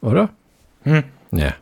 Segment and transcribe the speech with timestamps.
[0.00, 0.28] Oder?
[0.84, 1.04] Hm.
[1.32, 1.54] Ja.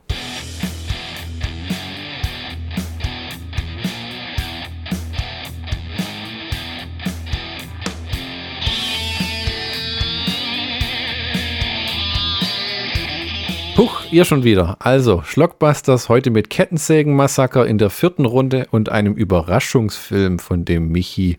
[13.76, 14.76] Huch, ihr schon wieder.
[14.78, 21.38] Also, Schlockbusters heute mit Kettensägen-Massaker in der vierten Runde und einem Überraschungsfilm, von dem Michi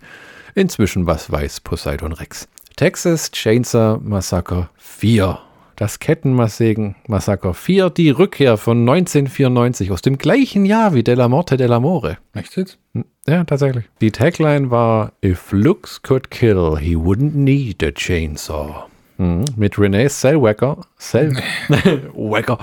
[0.56, 2.48] inzwischen was weiß, Poseidon Rex.
[2.76, 5.40] Texas Chainsaw Massacre 4.
[5.76, 12.18] Das Kettensägen-Massaker 4, die Rückkehr von 1994 aus dem gleichen Jahr wie Della Morte dell'Amore.
[12.34, 12.78] Echt jetzt?
[12.94, 13.84] Hm, ja, tatsächlich.
[14.00, 18.86] Die Tagline war If looks could kill, he wouldn't need a chainsaw.
[19.18, 19.44] Mhm.
[19.58, 20.78] Mit Renee Zellweger.
[20.98, 21.36] Zell
[21.70, 22.58] Wecker.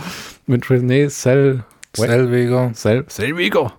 [0.46, 2.70] Mit Renee Zell Zellweger.
[2.72, 3.72] Zell Zellweger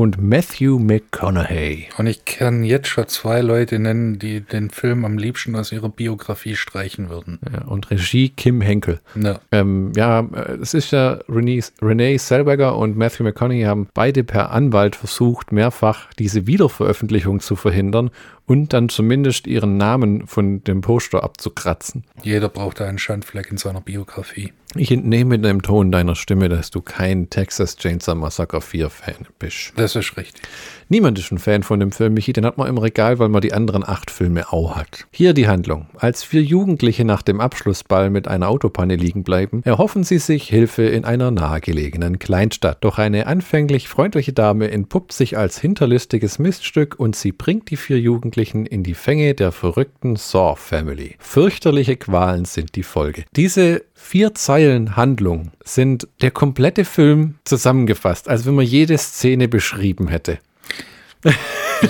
[0.00, 1.88] und Matthew McConaughey.
[1.98, 5.90] Und ich kann jetzt schon zwei Leute nennen, die den Film am liebsten aus ihrer
[5.90, 7.38] Biografie streichen würden.
[7.52, 9.00] Ja, und Regie Kim Henkel.
[9.14, 10.26] Ja, ähm, ja
[10.62, 16.06] es ist ja Renee, Renee Zellweger und Matthew McConaughey haben beide per Anwalt versucht, mehrfach
[16.18, 18.10] diese Wiederveröffentlichung zu verhindern
[18.50, 22.02] und dann zumindest ihren Namen von dem Poster abzukratzen.
[22.24, 24.52] Jeder braucht einen Schandfleck in seiner Biografie.
[24.76, 29.72] Ich entnehme dem Ton deiner Stimme, dass du kein Texas Chainsaw Massacre 4 Fan bist.
[29.74, 30.42] Das ist richtig.
[30.88, 32.32] Niemand ist ein Fan von dem Film, Michi.
[32.32, 35.06] Den hat man im Regal, weil man die anderen acht Filme auch hat.
[35.10, 35.86] Hier die Handlung.
[35.96, 40.84] Als vier Jugendliche nach dem Abschlussball mit einer Autopanne liegen bleiben, erhoffen sie sich Hilfe
[40.84, 42.78] in einer nahegelegenen Kleinstadt.
[42.84, 47.98] Doch eine anfänglich freundliche Dame entpuppt sich als hinterlistiges Miststück und sie bringt die vier
[47.98, 51.16] Jugendlichen in die Fänge der verrückten Saw Family.
[51.18, 53.24] Fürchterliche Qualen sind die Folge.
[53.36, 60.08] Diese vier Zeilen Handlung sind der komplette Film zusammengefasst, als wenn man jede Szene beschrieben
[60.08, 60.38] hätte.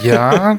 [0.03, 0.59] Ja,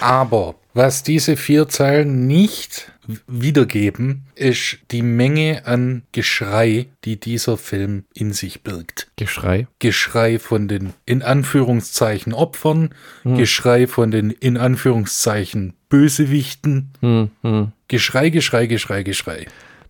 [0.00, 2.92] aber was diese vier Zeilen nicht
[3.26, 9.08] wiedergeben, ist die Menge an Geschrei, die dieser Film in sich birgt.
[9.16, 9.68] Geschrei?
[9.78, 13.36] Geschrei von den in Anführungszeichen Opfern, hm.
[13.36, 16.90] Geschrei von den in Anführungszeichen Bösewichten.
[17.00, 17.72] Hm, hm.
[17.88, 19.46] Geschrei, Geschrei, Geschrei, Geschrei.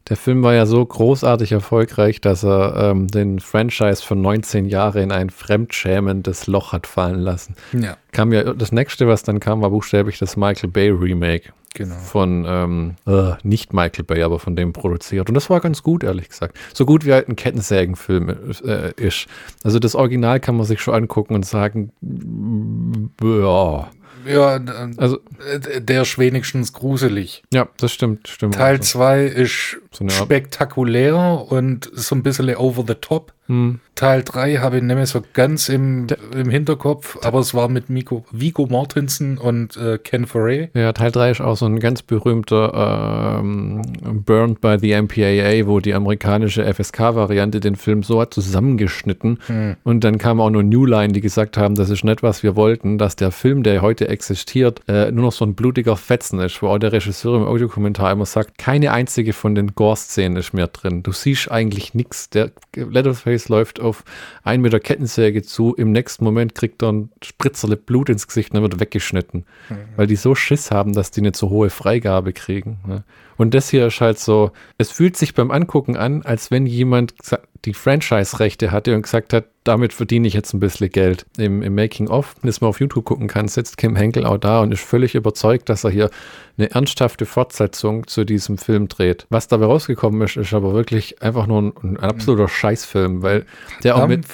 [0.09, 5.05] Der Film war ja so großartig erfolgreich, dass er ähm, den Franchise von 19 Jahren
[5.05, 7.55] in ein fremdschämendes Loch hat fallen lassen.
[7.73, 7.97] Ja.
[8.13, 11.53] Kam ja, das nächste, was dann kam, war buchstäblich das Michael Bay Remake.
[11.77, 11.97] Genau.
[11.97, 15.29] Von, ähm, äh, nicht Michael Bay, aber von dem produziert.
[15.29, 16.57] Und das war ganz gut, ehrlich gesagt.
[16.73, 18.29] So gut wie halt ein Kettensägenfilm
[18.65, 19.27] äh, ist.
[19.65, 21.91] Also das Original kann man sich schon angucken und sagen,
[23.21, 23.89] ja
[24.27, 24.61] ja,
[24.97, 25.21] also
[25.79, 27.43] der ist wenigstens gruselig.
[27.53, 28.55] Ja, das stimmt, stimmt.
[28.55, 33.33] Teil 2 ist so spektakulär und so ein bisschen over the top.
[33.47, 33.81] Hm.
[33.95, 38.25] Teil 3 habe ich mehr so ganz im, im Hinterkopf, aber es war mit Miko,
[38.33, 40.71] Vigo Mortensen und äh, Ken Foray.
[40.75, 43.83] Ja, Teil 3 ist auch so ein ganz berühmter ähm,
[44.27, 49.39] Burned by the MPAA, wo die amerikanische FSK-Variante den Film so hat zusammengeschnitten.
[49.47, 49.77] Hm.
[49.85, 52.57] Und dann kam auch nur New Line, die gesagt haben, das ist nicht, was wir
[52.57, 56.63] wollten, dass der Film, der heute existiert, äh, nur noch so ein blutiger Fetzen ist,
[56.63, 60.67] wo auch der Regisseur im Audiokommentar immer sagt, keine einzige von den Gore-Szenen ist mehr
[60.67, 61.05] drin.
[61.05, 62.29] Du siehst eigentlich nichts.
[62.31, 64.05] Der Leatherface läuft auf
[64.43, 65.75] einen Meter Kettensäge zu.
[65.75, 69.45] Im nächsten Moment kriegt er ein Spritzerle Blut ins Gesicht und dann wird weggeschnitten.
[69.69, 69.77] Mhm.
[69.97, 72.79] Weil die so Schiss haben, dass die eine zu hohe Freigabe kriegen.
[72.87, 73.05] Ne?
[73.37, 77.15] Und das hier ist halt so, es fühlt sich beim Angucken an, als wenn jemand
[77.65, 81.25] die Franchise-Rechte hatte und gesagt hat, damit verdiene ich jetzt ein bisschen Geld.
[81.39, 84.73] Im, im Making-of, das man auf YouTube gucken kann, sitzt Kim Henkel auch da und
[84.73, 86.11] ist völlig überzeugt, dass er hier
[86.59, 89.27] eine ernsthafte Fortsetzung zu diesem Film dreht.
[89.31, 93.47] Was dabei rausgekommen ist, ist aber wirklich einfach nur ein, ein absoluter Scheißfilm, weil
[93.83, 94.27] der auch mit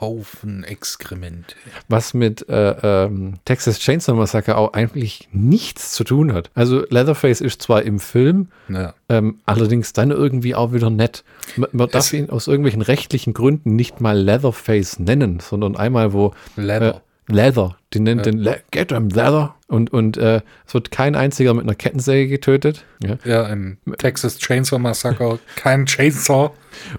[0.00, 1.54] Haufen Exkremente.
[1.88, 6.50] Was mit äh, ähm, Texas Chainsaw Massacre auch eigentlich nichts zu tun hat.
[6.54, 8.94] Also Leatherface ist zwar im Film, ja.
[9.08, 11.24] ähm, allerdings dann irgendwie auch wieder nett.
[11.56, 16.32] Man, man darf ihn aus irgendwelchen rechtlichen Gründen nicht mal Leatherface nennen, sondern einmal wo
[16.56, 17.02] Leather.
[17.28, 17.76] Äh, Leather.
[17.94, 18.32] Die nennt ja.
[18.32, 19.54] den Le Get him Leather.
[19.72, 22.84] Und, und äh, es wird kein einziger mit einer Kettensäge getötet.
[23.02, 26.50] Ja, ja im Texas Chainsaw Massacre kein Chainsaw.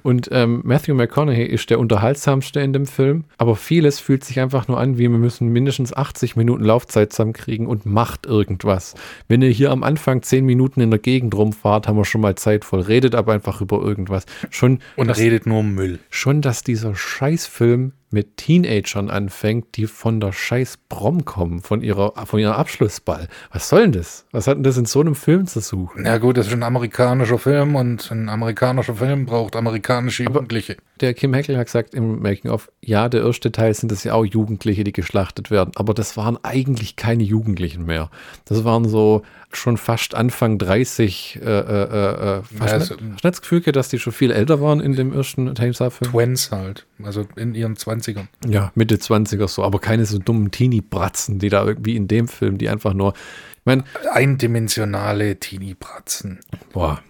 [0.01, 4.67] Und ähm, Matthew McConaughey ist der unterhaltsamste in dem Film, aber vieles fühlt sich einfach
[4.67, 8.95] nur an, wie wir müssen mindestens 80 Minuten Laufzeit zusammenkriegen und macht irgendwas.
[9.27, 12.35] Wenn ihr hier am Anfang 10 Minuten in der Gegend rumfahrt, haben wir schon mal
[12.35, 12.81] Zeit voll.
[12.81, 14.25] Redet aber einfach über irgendwas.
[14.49, 15.99] Schon, und dass, redet nur um Müll.
[16.09, 22.13] Schon, dass dieser Scheißfilm mit Teenagern anfängt, die von der scheiß Prom kommen, von ihrer,
[22.27, 23.27] von ihrer Abschlussball.
[23.51, 24.25] Was soll denn das?
[24.31, 26.05] Was hat denn das in so einem Film zu suchen?
[26.05, 30.73] Ja gut, das ist ein amerikanischer Film und ein amerikanischer Film braucht amerikanische Jugendliche.
[30.73, 34.13] Aber der Kim Heckel hat gesagt im Making-of, ja, der erste Teil sind es ja
[34.13, 38.11] auch Jugendliche, die geschlachtet werden, aber das waren eigentlich keine Jugendlichen mehr.
[38.45, 39.23] Das waren so
[39.57, 41.39] schon fast Anfang 30.
[41.41, 45.13] Äh, äh, äh, ja, also, das Gefühl, dass die schon viel älter waren in dem
[45.13, 46.11] ersten Taser-Film?
[46.11, 48.27] Twins halt, also in ihren 20ern.
[48.47, 52.57] Ja, Mitte 20er so, aber keine so dummen Teenie-Bratzen, die da irgendwie in dem Film,
[52.57, 53.13] die einfach nur.
[53.13, 56.39] Ich mein, Eindimensionale Teenie-Bratzen.
[56.73, 57.01] Boah,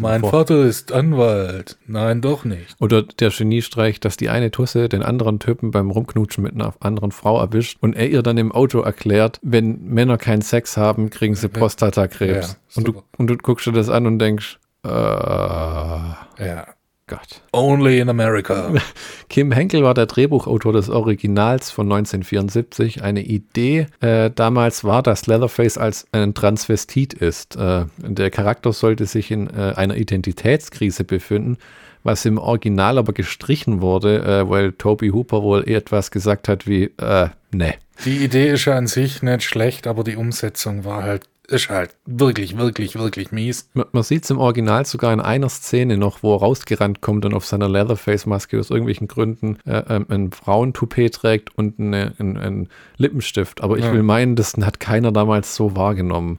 [0.00, 1.78] mein Vater ist Anwalt.
[1.86, 2.76] Nein, doch nicht.
[2.80, 7.12] Oder der Geniestreich, dass die eine Tusse den anderen Typen beim Rumknutschen mit einer anderen
[7.12, 11.34] Frau erwischt und er ihr dann im Auto erklärt, wenn Männer keinen Sex haben, kriegen
[11.34, 12.52] sie Prostatakrebs.
[12.52, 16.66] Ja, und, du, und du guckst dir das an und denkst, äh, ja.
[17.10, 17.42] Gott.
[17.52, 18.72] Only in America.
[19.28, 23.02] Kim Henkel war der Drehbuchautor des Originals von 1974.
[23.02, 27.56] Eine Idee äh, damals war, dass Leatherface als ein Transvestit ist.
[27.56, 31.58] Äh, der Charakter sollte sich in äh, einer Identitätskrise befinden,
[32.04, 36.84] was im Original aber gestrichen wurde, äh, weil Toby Hooper wohl etwas gesagt hat wie,
[36.98, 37.74] äh, ne.
[38.04, 41.96] Die Idee ist ja an sich nicht schlecht, aber die Umsetzung war halt ist halt
[42.06, 43.68] wirklich, wirklich, wirklich mies.
[43.74, 47.24] Man, man sieht es im Original sogar in einer Szene noch, wo er rausgerannt kommt
[47.24, 52.36] und auf seiner Leatherface-Maske aus irgendwelchen Gründen äh, ähm, ein Frauentoupet trägt und eine, ein,
[52.36, 53.62] ein Lippenstift.
[53.62, 53.92] Aber ich ja.
[53.92, 56.38] will meinen, das hat keiner damals so wahrgenommen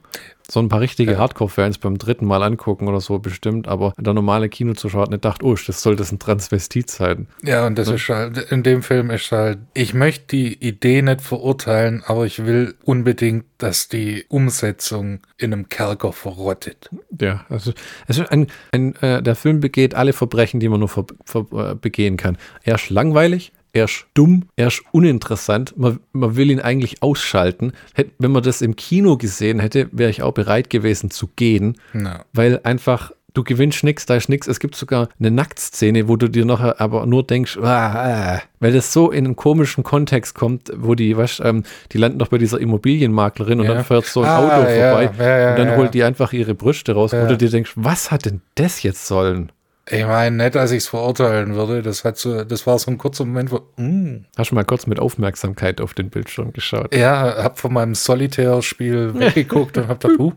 [0.50, 1.18] so ein paar richtige ja.
[1.18, 5.42] Hardcore-Fans beim dritten Mal angucken oder so bestimmt, aber der normale Kinozuschauer hat nicht gedacht,
[5.42, 7.28] oh, das soll das ein Transvestit sein.
[7.42, 7.94] Ja, und das ja.
[7.94, 12.44] ist halt, in dem Film ist halt, ich möchte die Idee nicht verurteilen, aber ich
[12.44, 16.90] will unbedingt, dass die Umsetzung in einem Kerker verrottet.
[17.20, 17.72] Ja, also,
[18.06, 21.74] also ein, ein, äh, der Film begeht alle Verbrechen, die man nur ver, ver, äh,
[21.74, 22.36] begehen kann.
[22.62, 27.72] Er ist langweilig, er ist dumm, er ist uninteressant, man, man will ihn eigentlich ausschalten.
[27.94, 31.78] Hätt, wenn man das im Kino gesehen hätte, wäre ich auch bereit gewesen zu gehen,
[31.92, 32.10] no.
[32.32, 34.46] weil einfach du gewinnst nichts, da ist nichts.
[34.46, 38.72] Es gibt sogar eine Nacktszene, wo du dir nachher aber nur denkst, ah, ah, weil
[38.72, 42.38] das so in einen komischen Kontext kommt, wo die, weißt, ähm, die landen doch bei
[42.38, 45.76] dieser Immobilienmaklerin und dann fährt so ein ah, Auto ja, vorbei ja, ja, und dann
[45.76, 49.06] holt die einfach ihre Brüste raus, wo du dir denkst, was hat denn das jetzt
[49.06, 49.50] sollen?
[49.90, 51.82] Ich meine, nicht, dass ich es verurteilen würde.
[51.82, 53.62] Das, hat so, das war so ein kurzer Moment, wo.
[53.76, 54.26] Mm.
[54.36, 56.94] Hast du mal kurz mit Aufmerksamkeit auf den Bildschirm geschaut?
[56.94, 60.08] Ja, hab von meinem Solitaire-Spiel weggeguckt und hab da.
[60.10, 60.32] Uh,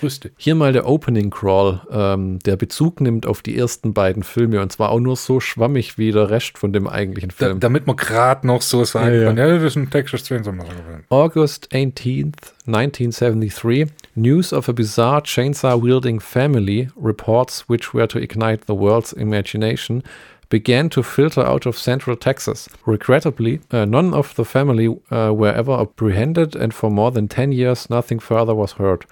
[0.00, 0.30] Grüße.
[0.36, 4.72] Hier mal der Opening Crawl, ähm, der Bezug nimmt auf die ersten beiden Filme und
[4.72, 7.60] zwar auch nur so schwammig wie der Rest von dem eigentlichen Film.
[7.60, 9.46] Da, damit man gerade noch so sagen ja, kann, ja.
[9.46, 11.04] ja, das ist ein Texas Chainsaw Massacre.
[11.08, 18.74] August 18th, 1973, news of a bizarre chainsaw-wielding family, reports which were to ignite the
[18.74, 20.02] world's imagination,
[20.48, 22.68] began to filter out of central Texas.
[22.86, 27.52] Regrettably, uh, none of the family uh, were ever apprehended, and for more than 10
[27.52, 29.04] years, nothing further was heard.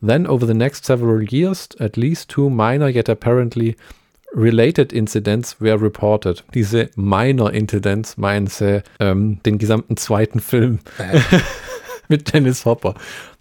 [0.00, 3.76] Then, over the next several years, at least two minor yet apparently
[4.32, 6.42] related incidents were reported.
[6.54, 10.78] Diese minor incidents meinen sie ähm, den gesamten zweiten Film
[12.08, 12.94] mit Dennis Hopper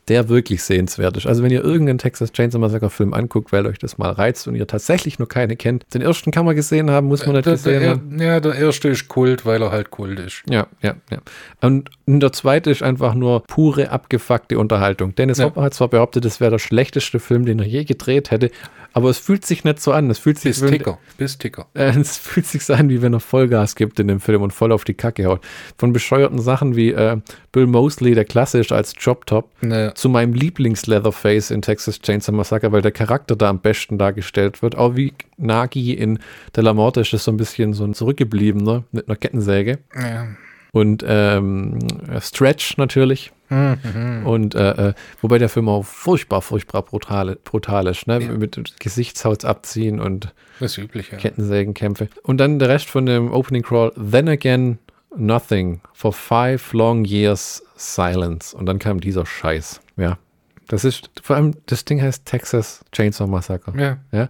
[0.10, 1.28] der wirklich sehenswert ist.
[1.28, 4.56] Also wenn ihr irgendeinen Texas Chainsaw Massacre Film anguckt, weil euch das mal reizt und
[4.56, 7.54] ihr tatsächlich noch keine kennt, den ersten kann man gesehen haben, muss man nicht der,
[7.54, 8.20] gesehen der, haben.
[8.20, 10.44] Ja, der erste ist Kult, weil er halt Kult ist.
[10.50, 11.20] Ja, ja, ja.
[11.62, 15.14] Und der zweite ist einfach nur pure abgefuckte Unterhaltung.
[15.16, 15.46] Dennis ja.
[15.46, 18.50] Hopper hat zwar behauptet, das wäre der schlechteste Film, den er je gedreht hätte,
[19.00, 20.10] aber es fühlt sich nicht so an.
[20.10, 21.68] Es fühlt sich bis Ticker, bis Ticker.
[21.74, 24.52] Äh, es fühlt sich so an, wie wenn er Vollgas gibt in dem Film und
[24.52, 25.42] voll auf die Kacke haut.
[25.78, 27.18] Von bescheuerten Sachen wie äh,
[27.52, 29.94] Bill Mosley, der klassisch als Job-Top, ne.
[29.96, 34.76] zu meinem Lieblings-Leatherface in Texas Chainsaw Massacre, weil der Charakter da am besten dargestellt wird.
[34.76, 36.20] Auch wie Nagi in
[36.56, 39.80] De La Morte ist das so ein bisschen so ein zurückgebliebener mit einer Kettensäge.
[39.96, 40.28] Ja.
[40.72, 41.80] Und ähm,
[42.20, 43.32] Stretch natürlich.
[43.50, 44.26] Mhm.
[44.26, 48.22] Und äh, äh, wobei der Film auch furchtbar, furchtbar brutal, brutal ist, ne?
[48.22, 48.32] Ja.
[48.32, 51.18] Mit Gesichtshaut abziehen und das übliche.
[51.18, 52.10] Kettensägenkämpfe.
[52.24, 54.78] Und dann der Rest von dem Opening Crawl, Then Again
[55.16, 58.56] Nothing for five long years silence.
[58.56, 59.82] Und dann kam dieser Scheiß.
[59.98, 60.18] Ja.
[60.68, 63.74] Das ist, vor allem, das Ding heißt Texas Chainsaw Massacre.
[63.76, 63.98] Ja.
[64.12, 64.30] ja?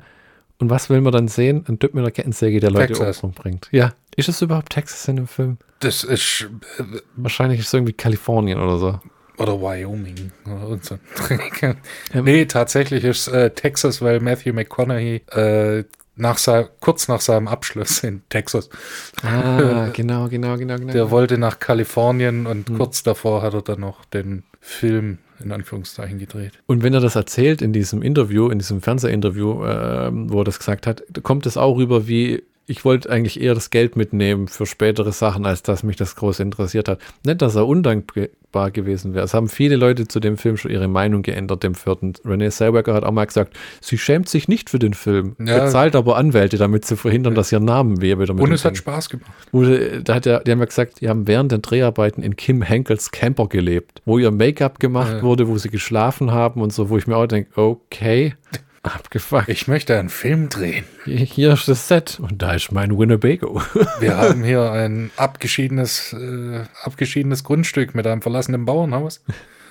[0.58, 1.66] Und was will man dann sehen?
[1.68, 3.68] Ein Typ mit einer Kettensäge, der Leute umbringt.
[3.72, 3.94] Ja.
[4.20, 5.58] Ist es überhaupt Texas in dem Film?
[5.80, 6.50] Das ist.
[6.78, 6.84] Äh,
[7.16, 9.00] Wahrscheinlich ist es irgendwie Kalifornien oder so.
[9.38, 10.32] Oder Wyoming.
[10.46, 11.00] Oder so.
[12.22, 15.86] nee, tatsächlich ist äh, Texas, weil Matthew McConaughey äh,
[16.18, 16.38] nach
[16.82, 18.70] kurz nach seinem Abschluss in Texas.
[19.24, 20.92] Ah, genau, genau, genau, genau.
[20.92, 22.78] Der wollte nach Kalifornien und hm.
[22.78, 26.52] kurz davor hat er dann noch den Film in Anführungszeichen gedreht.
[26.66, 30.60] Und wenn er das erzählt in diesem Interview, in diesem Fernsehinterview, äh, wo er das
[30.60, 34.68] gesagt hat, kommt es auch rüber wie ich wollte eigentlich eher das Geld mitnehmen für
[34.68, 37.00] spätere Sachen, als dass mich das groß interessiert hat.
[37.26, 39.26] Nicht, dass er undankbar gewesen wäre.
[39.26, 42.14] Es haben viele Leute zu dem Film schon ihre Meinung geändert, dem vierten.
[42.24, 45.66] Renee Zellweger hat auch mal gesagt, sie schämt sich nicht für den Film, ja.
[45.66, 48.78] bezahlt aber Anwälte, damit zu verhindern, dass ihr Namen wehe wieder mit Und es hat
[48.78, 49.32] Spaß gemacht.
[49.52, 52.62] Wo, da hat er, die haben ja gesagt, die haben während den Dreharbeiten in Kim
[52.62, 55.22] Henkels Camper gelebt, wo ihr Make-up gemacht ja.
[55.24, 58.36] wurde, wo sie geschlafen haben und so, wo ich mir auch denke, okay.
[58.84, 59.50] Abgefuckt.
[59.50, 60.86] Ich möchte einen Film drehen.
[61.06, 63.62] Hier ist das Set und da ist mein Winnebago.
[64.00, 69.22] Wir haben hier ein abgeschiedenes, äh, abgeschiedenes Grundstück mit einem verlassenen Bauernhaus.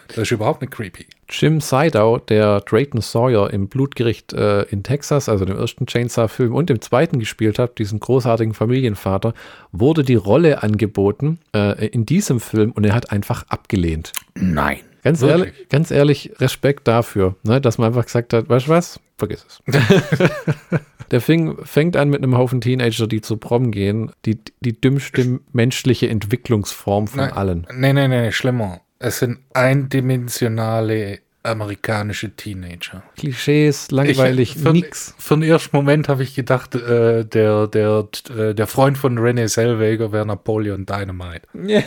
[0.09, 1.07] Das ist überhaupt nicht creepy.
[1.29, 6.71] Jim Sidow, der Drayton Sawyer im Blutgericht äh, in Texas, also dem ersten Chainsaw-Film und
[6.71, 9.35] dem zweiten gespielt hat, diesen großartigen Familienvater,
[9.71, 14.13] wurde die Rolle angeboten äh, in diesem Film und er hat einfach abgelehnt.
[14.35, 14.81] Nein.
[15.03, 19.01] Ganz ehrlich, ganz ehrlich, Respekt dafür, ne, dass man einfach gesagt hat, weißt du was,
[19.17, 19.63] vergiss es.
[21.11, 25.41] Der Film fängt an mit einem Haufen Teenager, die zu Prom gehen, die, die dümmste
[25.53, 27.67] menschliche Entwicklungsform von nein, allen.
[27.73, 28.83] Nee, nee, nee, schlimmer.
[28.99, 33.03] Es sind eindimensionale amerikanische Teenager.
[33.17, 35.15] Klischees, langweilig, ich, für, nix.
[35.19, 39.47] Für den ersten Moment habe ich gedacht, äh, der, der, äh, der Freund von René
[39.47, 41.43] Zellweger wäre Napoleon Dynamite.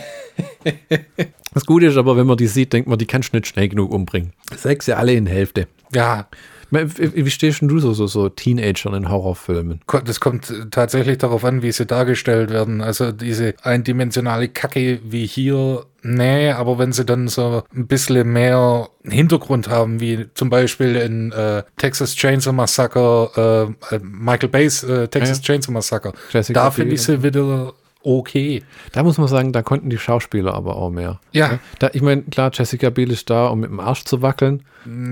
[1.54, 3.68] das Gute ist aber, wenn man die sieht, denkt man, die kannst du nicht schnell
[3.68, 4.32] genug umbringen.
[4.56, 5.68] Sechs ja alle in Hälfte.
[5.94, 6.28] Ja,
[6.72, 9.80] wie stehst du so, so, so Teenager in Horrorfilmen?
[10.04, 12.80] Das kommt tatsächlich darauf an, wie sie dargestellt werden.
[12.80, 18.88] Also diese eindimensionale Kacke wie hier, nee, aber wenn sie dann so ein bisschen mehr
[19.04, 25.38] Hintergrund haben, wie zum Beispiel in äh, Texas Chainsaw Massacre, äh, Michael Bay's äh, Texas
[25.38, 25.44] ja.
[25.44, 28.62] Chainsaw Massacre, Jessica da finde ich sie wieder okay.
[28.92, 31.20] Da muss man sagen, da konnten die Schauspieler aber auch mehr.
[31.32, 31.58] Ja.
[31.78, 34.62] Da, ich meine, klar, Jessica Biel ist da, um mit dem Arsch zu wackeln.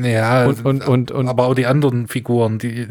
[0.02, 2.88] Ja, und, und, und, und aber auch die anderen Figuren, die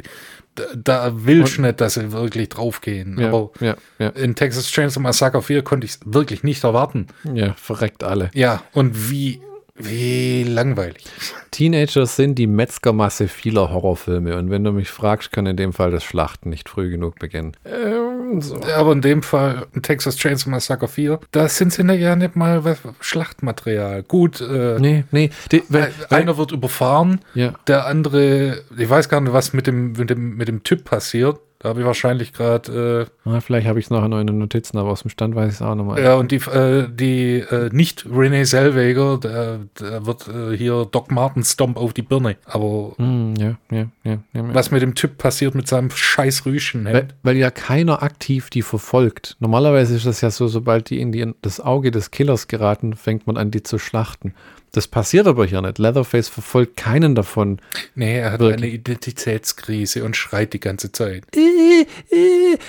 [0.76, 3.18] da will ich nicht, dass sie wirklich draufgehen.
[3.20, 4.10] Ja, aber ja, ja.
[4.10, 7.08] in Texas Chainsaw Massacre 4 konnte ich es wirklich nicht erwarten.
[7.34, 8.30] Ja, verreckt alle.
[8.34, 9.42] Ja, und wie
[9.80, 11.06] wie langweilig.
[11.52, 15.92] Teenagers sind die Metzgermasse vieler Horrorfilme und wenn du mich fragst, kann in dem Fall
[15.92, 17.54] das Schlachten nicht früh genug beginnen.
[17.66, 18.62] Ähm, so.
[18.76, 24.04] Aber in dem Fall Texas Chainsaw Massacre 4, da sind sie ja nicht mal Schlachtmaterial.
[24.04, 25.32] Gut, äh, nee, nee.
[25.52, 27.54] Die, weil, einer wird überfahren, ja.
[27.68, 31.40] der andere, ich weiß gar nicht, was mit dem, mit dem, mit dem Typ passiert.
[31.62, 33.10] Da habe ich wahrscheinlich gerade.
[33.26, 35.56] Äh, vielleicht habe ich es noch in meinen Notizen, aber aus dem Stand weiß ich
[35.56, 36.02] es auch nochmal.
[36.02, 41.12] Ja, und die, äh, die äh, nicht René Zellweger, der, der wird äh, hier Doc
[41.12, 42.38] Martin Stomp auf die Birne.
[42.46, 46.86] Aber mm, ja, ja, ja, ja, was mit dem Typ passiert mit seinem scheiß Rüschen.
[46.86, 49.36] Weil, weil, ja keiner aktiv die verfolgt.
[49.40, 53.28] Normalerweise ist das ja so, sobald die in die, das Auge des Killers geraten, fängt
[53.28, 54.34] man an, die zu schlachten.
[54.72, 55.78] Das passiert aber hier nicht.
[55.80, 57.60] Leatherface verfolgt keinen davon.
[57.96, 58.64] Nee, er hat wirklich.
[58.64, 61.24] eine Identitätskrise und schreit die ganze Zeit.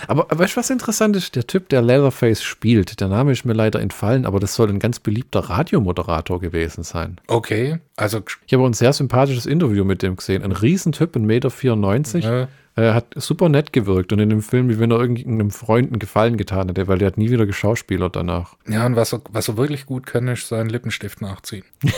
[0.07, 1.37] Aber weißt du, was interessant ist?
[1.37, 4.79] Der Typ, der Leatherface spielt, der Name ist mir leider entfallen, aber das soll ein
[4.79, 7.19] ganz beliebter Radiomoderator gewesen sein.
[7.27, 8.23] Okay, also.
[8.47, 10.43] Ich habe ein sehr sympathisches Interview mit dem gesehen.
[10.43, 12.41] Ein Riesentyp, 1,94 Meter.
[12.41, 12.49] Ja.
[12.81, 15.99] Er hat super nett gewirkt und in dem Film, wie wenn er irgendeinem Freund einen
[15.99, 18.57] Gefallen getan hätte, weil der hat nie wieder geschauspielert danach.
[18.67, 21.65] Ja, und was er, was er wirklich gut kann, ist seinen Lippenstift nachziehen.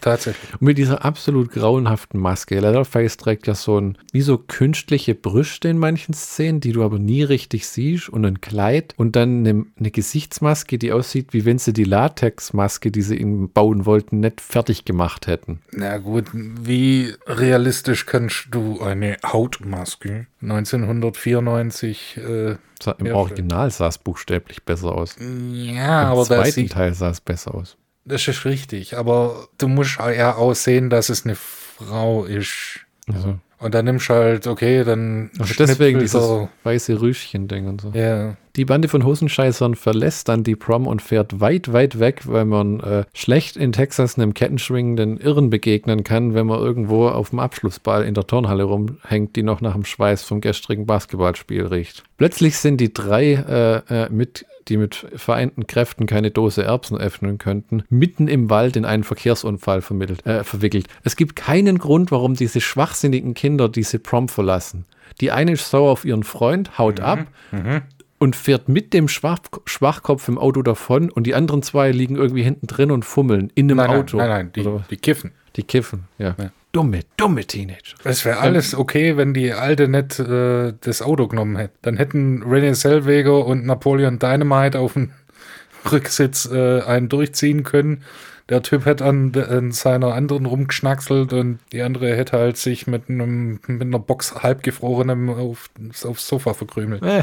[0.00, 0.52] Tatsächlich.
[0.54, 2.58] Und mit dieser absolut grauenhaften Maske.
[2.60, 6.98] Leatherface trägt ja so ein, wie so künstliche Brüste in manchen Szenen, die du aber
[6.98, 11.58] nie richtig siehst und ein Kleid und dann eine, eine Gesichtsmaske, die aussieht, wie wenn
[11.58, 15.60] sie die Latexmaske, die sie ihm bauen wollten, nicht fertig gemacht hätten.
[15.72, 22.56] Na gut, wie realistisch kannst du eine Hautmaske 1994 äh,
[22.98, 25.16] Im Original sah es buchstäblich besser aus.
[25.18, 27.76] Ja, Im aber zweiten Teil sah es besser aus.
[28.06, 32.80] Das ist richtig, aber du musst ja aussehen, dass es eine Frau ist.
[33.12, 33.38] Also.
[33.58, 35.30] Und dann nimmst du halt, okay, dann.
[35.38, 36.48] Also deswegen dieses so.
[36.62, 37.90] weiße Rüschchen-Ding und so.
[37.90, 38.36] Ja.
[38.56, 42.80] Die Bande von Hosenscheißern verlässt dann die Prom und fährt weit, weit weg, weil man
[42.80, 48.02] äh, schlecht in Texas einem kettenschwingenden Irren begegnen kann, wenn man irgendwo auf dem Abschlussball
[48.04, 52.04] in der Turnhalle rumhängt, die noch nach dem Schweiß vom gestrigen Basketballspiel riecht.
[52.16, 57.38] Plötzlich sind die drei äh, äh, mit die mit vereinten Kräften keine Dose Erbsen öffnen
[57.38, 60.88] könnten, mitten im Wald in einen Verkehrsunfall äh, verwickelt.
[61.04, 64.84] Es gibt keinen Grund, warum diese schwachsinnigen Kinder diese Prom verlassen.
[65.20, 67.04] Die eine ist sauer auf ihren Freund, haut mhm.
[67.04, 67.26] ab.
[67.52, 67.82] Mhm.
[68.18, 72.42] Und fährt mit dem Schwach Schwachkopf im Auto davon und die anderen zwei liegen irgendwie
[72.42, 74.16] hinten drin und fummeln in einem nein, Auto.
[74.16, 75.32] Nein, nein, nein, die, die kiffen.
[75.56, 76.34] Die kiffen, ja.
[76.38, 77.96] ja dumme, dumme Teenager.
[78.04, 81.72] Es wäre alles okay, wenn die Alte nicht äh, das Auto genommen hätte.
[81.80, 85.10] Dann hätten René Zellweger und Napoleon Dynamite auf dem
[85.90, 88.02] Rücksitz äh, einen durchziehen können.
[88.50, 93.08] Der Typ hätte an, an seiner anderen rumgeschnackselt und die andere hätte halt sich mit,
[93.08, 95.70] einem, mit einer Box halbgefrorenem auf,
[96.04, 97.02] aufs Sofa verkrümelt.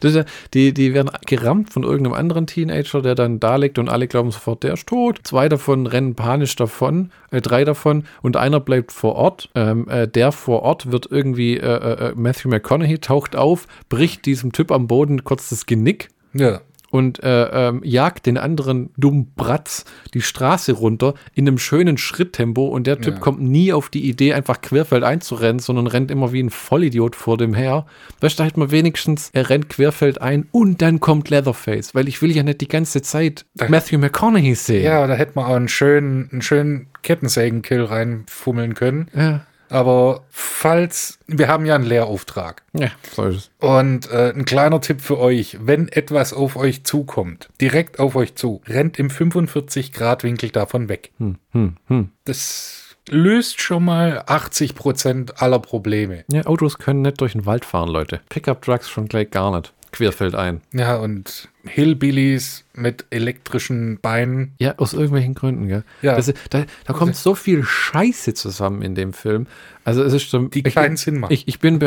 [0.00, 4.08] Das, die, die werden gerammt von irgendeinem anderen Teenager, der dann da liegt und alle
[4.08, 5.20] glauben sofort, der ist tot.
[5.24, 9.50] Zwei davon rennen panisch davon, äh, drei davon und einer bleibt vor Ort.
[9.54, 14.26] Ähm, äh, der vor Ort wird irgendwie, äh, äh, äh Matthew McConaughey taucht auf, bricht
[14.26, 16.10] diesem Typ am Boden kurz das Genick.
[16.32, 16.60] Ja
[16.94, 19.84] und äh, ähm, jagt den anderen dummen Bratz
[20.14, 23.20] die Straße runter in einem schönen Schritttempo und der Typ ja.
[23.20, 27.36] kommt nie auf die Idee, einfach querfeld einzurennen, sondern rennt immer wie ein Vollidiot vor
[27.36, 27.86] dem her.
[28.20, 32.06] Weißt du, da hätte man wenigstens, er rennt querfeld ein und dann kommt Leatherface, weil
[32.06, 34.84] ich will ja nicht die ganze Zeit da, Matthew McConaughey sehen.
[34.84, 39.08] Ja, da hätte man auch einen schönen, einen schönen Kettensägenkill reinfummeln können.
[39.16, 39.44] Ja.
[39.68, 42.62] Aber falls, wir haben ja einen Lehrauftrag.
[42.72, 43.50] Ja, so ist es.
[43.58, 48.34] Und äh, ein kleiner Tipp für euch, wenn etwas auf euch zukommt, direkt auf euch
[48.34, 51.12] zu, rennt im 45-Grad-Winkel davon weg.
[51.18, 52.10] Hm, hm, hm.
[52.24, 56.24] Das löst schon mal 80 Prozent aller Probleme.
[56.30, 58.20] Ja, Autos können nicht durch den Wald fahren, Leute.
[58.28, 59.72] Pickup-Trucks schon gleich gar nicht.
[59.92, 60.60] Querfeld ein.
[60.72, 64.54] Ja, und Hillbillies mit elektrischen Beinen.
[64.58, 65.84] Ja, aus irgendwelchen Gründen, gell?
[66.02, 66.16] Ja.
[66.16, 69.46] Das, da, da kommt so viel Scheiße zusammen in dem Film.
[69.84, 71.32] Also es ist so, die keinen Sinn machen.
[71.32, 71.78] Ich, ich, bin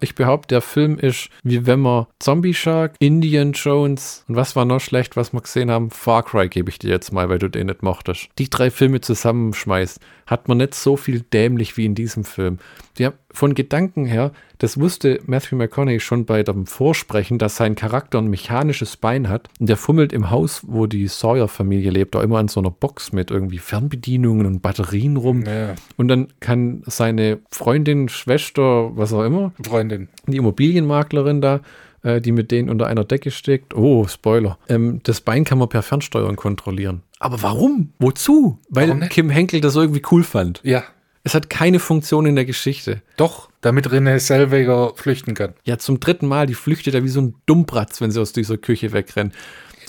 [0.00, 4.64] ich behaupte, der Film ist wie wenn man Zombie Shark, Indian Jones und was war
[4.64, 7.48] noch schlecht, was wir gesehen haben, Far Cry gebe ich dir jetzt mal, weil du
[7.48, 8.28] den nicht mochtest.
[8.38, 12.58] Die drei Filme zusammenschmeißt, hat man nicht so viel dämlich wie in diesem Film.
[12.98, 17.74] Die haben, von Gedanken her, das wusste Matthew McConaughey schon bei dem Vorsprechen, dass sein
[17.74, 19.48] Charakter ein mechanisches Bein hat.
[19.58, 23.12] Und der fummelt im Haus, wo die Sawyer-Familie lebt, auch immer an so einer Box
[23.12, 25.44] mit irgendwie Fernbedienungen und Batterien rum.
[25.44, 25.74] Ja.
[25.96, 31.60] Und dann kann seine Freundin, Schwester, was auch immer, Freundin, die Immobilienmaklerin da,
[32.02, 33.74] äh, die mit denen unter einer Decke steckt.
[33.74, 34.58] Oh, Spoiler.
[34.68, 37.02] Ähm, das Bein kann man per Fernsteuern kontrollieren.
[37.18, 37.92] Aber warum?
[37.98, 38.58] Wozu?
[38.68, 40.60] Weil warum Kim Henkel das irgendwie cool fand.
[40.64, 40.84] Ja.
[41.22, 43.02] Es hat keine Funktion in der Geschichte.
[43.18, 45.52] Doch, damit René Selweger flüchten kann.
[45.64, 48.56] Ja, zum dritten Mal, die flüchtet ja wie so ein Dummbratz, wenn sie aus dieser
[48.56, 49.34] Küche wegrennt.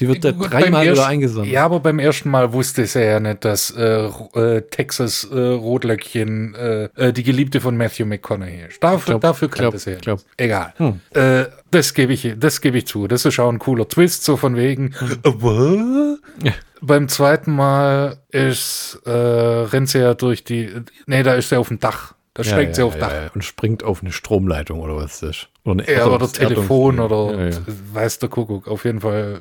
[0.01, 1.51] Die wird da dreimal wieder eingesammelt.
[1.51, 6.55] Ja, aber beim ersten Mal wusste sie ja nicht, dass äh, äh, Texas äh, Rotlöckchen
[6.55, 8.83] äh, äh, die Geliebte von Matthew McConaughey ist.
[8.83, 10.15] Dafür, glaub, dafür kannte sie ja.
[10.37, 10.73] Egal.
[10.77, 11.01] Hm.
[11.69, 13.07] Das gebe ich, das gebe ich zu.
[13.07, 14.95] Das ist auch ein cooler Twist, so von wegen.
[14.97, 16.17] Hm.
[16.43, 16.53] Ja.
[16.81, 20.71] Beim zweiten Mal ist, rennt sie ja durch die,
[21.05, 22.15] nee, da ist sie auf dem Dach.
[22.33, 23.35] Da ja, steigt sie auf Dach.
[23.35, 25.47] und springt auf eine Stromleitung oder was ist das?
[25.63, 27.51] Oder, eine ja, oder Telefon oder
[27.93, 28.67] weiß der Kuckuck.
[28.67, 29.39] Auf jeden Fall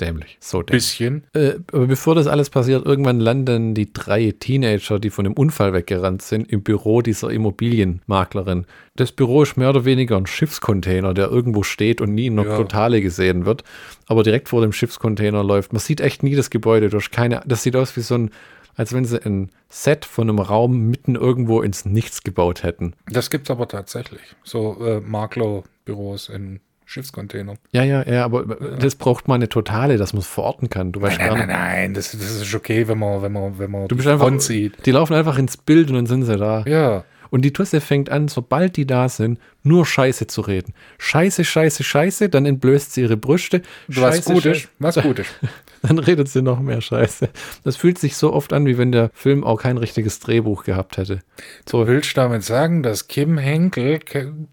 [0.00, 0.36] dämlich.
[0.40, 0.82] So dämlich.
[0.82, 1.24] Bisschen.
[1.34, 5.72] Äh, aber bevor das alles passiert, irgendwann landen die drei Teenager, die von dem Unfall
[5.72, 8.66] weggerannt sind, im Büro dieser Immobilienmaklerin.
[8.96, 12.46] Das Büro ist mehr oder weniger ein Schiffscontainer, der irgendwo steht und nie in der
[12.46, 12.56] ja.
[12.56, 13.64] Totale gesehen wird.
[14.06, 15.72] Aber direkt vor dem Schiffscontainer läuft.
[15.72, 17.42] Man sieht echt nie das Gebäude durch keine.
[17.46, 18.30] Das sieht aus wie so ein
[18.74, 22.94] als wenn sie ein Set von einem Raum mitten irgendwo ins Nichts gebaut hätten.
[23.06, 24.22] Das gibt es aber tatsächlich.
[24.44, 26.60] So äh, Maklerbüros in
[26.92, 27.54] Schiffscontainer.
[27.72, 28.76] Ja, ja, ja, aber ja.
[28.76, 30.92] das braucht man eine totale, dass man es verorten kann.
[30.92, 33.70] Du weißt nein, nein, nein, nein, das, das ist okay, wenn man, wenn man, wenn
[33.70, 34.84] man du bist einfach, sieht.
[34.84, 36.64] Die laufen einfach ins Bild und dann sind sie da.
[36.66, 37.04] Ja.
[37.30, 40.74] Und die Tusse fängt an, sobald die da sind, nur Scheiße zu reden.
[40.98, 43.62] Scheiße, Scheiße, Scheiße, dann entblößt sie ihre Brüste.
[43.88, 45.30] Was gut ist, was gut ist.
[45.88, 47.28] dann redet sie noch mehr Scheiße.
[47.64, 50.96] Das fühlt sich so oft an, wie wenn der Film auch kein richtiges Drehbuch gehabt
[50.96, 51.20] hätte.
[51.68, 54.00] So willst du damit sagen, dass Kim Henkel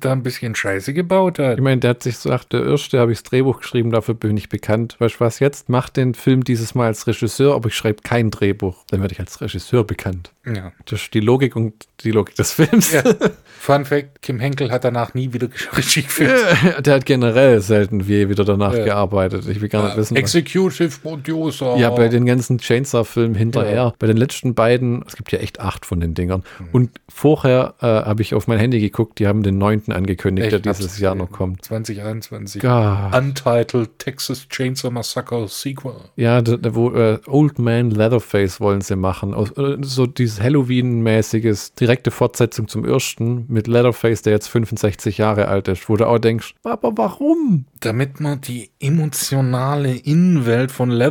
[0.01, 1.57] da ein bisschen Scheiße gebaut hat?
[1.57, 4.35] Ich meine, der hat sich gesagt, der Erste habe ich das Drehbuch geschrieben, dafür bin
[4.37, 4.95] ich bekannt.
[4.99, 5.69] Weißt du was jetzt?
[5.69, 8.83] Mach den Film dieses Mal als Regisseur, aber ich schreibe kein Drehbuch.
[8.89, 10.31] Dann werde ich als Regisseur bekannt.
[10.45, 10.71] Ja.
[10.85, 12.91] Das ist die Logik und die Logik des Films.
[12.91, 13.03] Ja.
[13.59, 16.39] Fun Fact: Kim Henkel hat danach nie wieder Regie geführt.
[16.63, 18.85] Ja, der hat generell selten wie wieder danach ja.
[18.85, 19.47] gearbeitet.
[19.47, 20.15] Ich will gar nicht wissen.
[20.15, 21.77] Executive Producer.
[21.77, 23.93] Ja, bei den ganzen Chainsaw-Filmen hinterher.
[23.99, 26.43] Bei den letzten beiden, es gibt ja echt acht von den Dingern.
[26.59, 26.65] Mhm.
[26.71, 30.61] Und vorher äh, habe ich auf mein Handy geguckt, die haben den neunten angekündigt, ich
[30.61, 31.65] der dieses Jahr noch kommt.
[31.65, 32.61] 2021.
[32.61, 33.15] God.
[33.15, 35.95] Untitled Texas Chainsaw Massacre Sequel.
[36.15, 39.33] Ja, da, da, wo äh, Old Man Leatherface wollen sie machen.
[39.33, 45.47] Aus, äh, so dieses Halloween-mäßiges, direkte Fortsetzung zum ersten mit Leatherface, der jetzt 65 Jahre
[45.47, 47.65] alt ist, wo du auch denkst, aber warum?
[47.79, 51.08] Damit man die emotionale Innenwelt von Leatherface.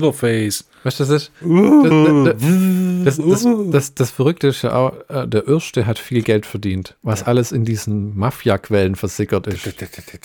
[0.84, 1.32] Weißt du, das ist.
[3.04, 6.46] Das, das, das, das, das Verrückte ist ja auch, äh, der Erste hat viel Geld
[6.46, 9.64] verdient, was alles in diesen Mafia-Quellen versickert ist.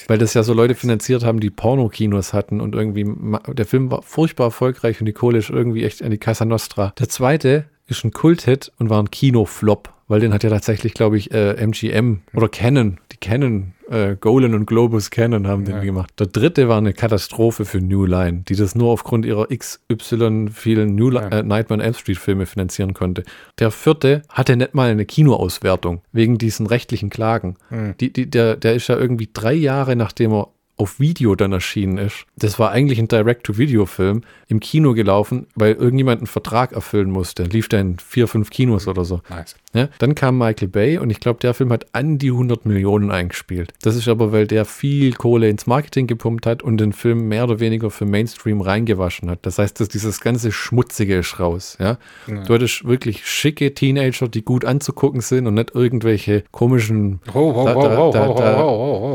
[0.10, 3.06] Weil das ja so Leute finanziert haben, die Pornokinos hatten und irgendwie,
[3.54, 6.94] der Film war furchtbar erfolgreich und die Kohle ist irgendwie echt an die Casa Nostra.
[7.00, 11.18] Der Zweite ist ein Kulthit und war ein Kinoflop weil den hat ja tatsächlich, glaube
[11.18, 15.80] ich, äh, MGM oder Canon, die Canon, äh, Golan und Globus Canon haben ja.
[15.80, 16.14] den gemacht.
[16.20, 20.94] Der dritte war eine Katastrophe für New Line, die das nur aufgrund ihrer XY vielen
[20.94, 21.30] New ja.
[21.30, 23.24] äh, Nightmare on Elm Street Filme finanzieren konnte.
[23.58, 27.56] Der vierte hatte nicht mal eine Kinoauswertung wegen diesen rechtlichen Klagen.
[27.72, 27.96] Mhm.
[28.00, 31.98] Die, die, der, der ist ja irgendwie drei Jahre, nachdem er auf Video dann erschienen
[31.98, 32.26] ist.
[32.36, 37.44] Das war eigentlich ein Direct-to-Video-Film im Kino gelaufen, weil irgendjemand einen Vertrag erfüllen musste.
[37.44, 39.22] Lief da in vier, fünf Kinos oder so.
[39.30, 39.56] Nice.
[39.74, 43.12] Ja, dann kam Michael Bay und ich glaube, der Film hat an die 100 Millionen
[43.12, 43.74] eingespielt.
[43.82, 47.44] Das ist aber, weil der viel Kohle ins Marketing gepumpt hat und den Film mehr
[47.46, 49.40] oder weniger für Mainstream reingewaschen hat.
[49.44, 51.78] Das heißt, dass dieses ganze Schmutzige ist raus.
[51.80, 51.98] Ja?
[52.28, 52.44] ja.
[52.44, 57.20] Du hattest wirklich schicke Teenager, die gut anzugucken sind und nicht irgendwelche komischen.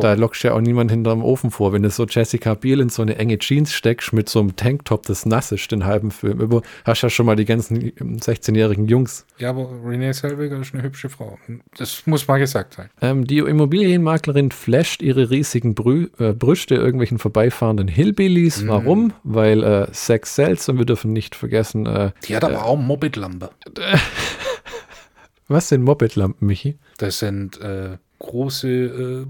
[0.00, 1.72] Da lockst ja auch niemand hinterm Ofen vor.
[1.72, 5.06] Wenn du so Jessica Biel in so eine enge Jeans steckst mit so einem Tanktop,
[5.06, 9.24] das nass ist, den halben Film über, hast ja schon mal die ganzen 16-jährigen Jungs.
[9.38, 11.38] Ja, aber Renee Selweger ist eine hübsche Frau.
[11.76, 12.90] Das muss mal gesagt sein.
[13.00, 18.62] Ähm, die Immobilienmaklerin flasht ihre riesigen Brü äh, Brüste irgendwelchen vorbeifahrenden Hillbillies.
[18.62, 18.68] Mm.
[18.68, 19.12] Warum?
[19.24, 21.86] Weil äh, Sex sells und wir dürfen nicht vergessen.
[21.86, 23.50] Äh, die hat aber äh, auch Mopedlampe.
[25.48, 26.78] Was sind Mopedlampen, Michi?
[26.98, 29.26] Das sind äh, große äh,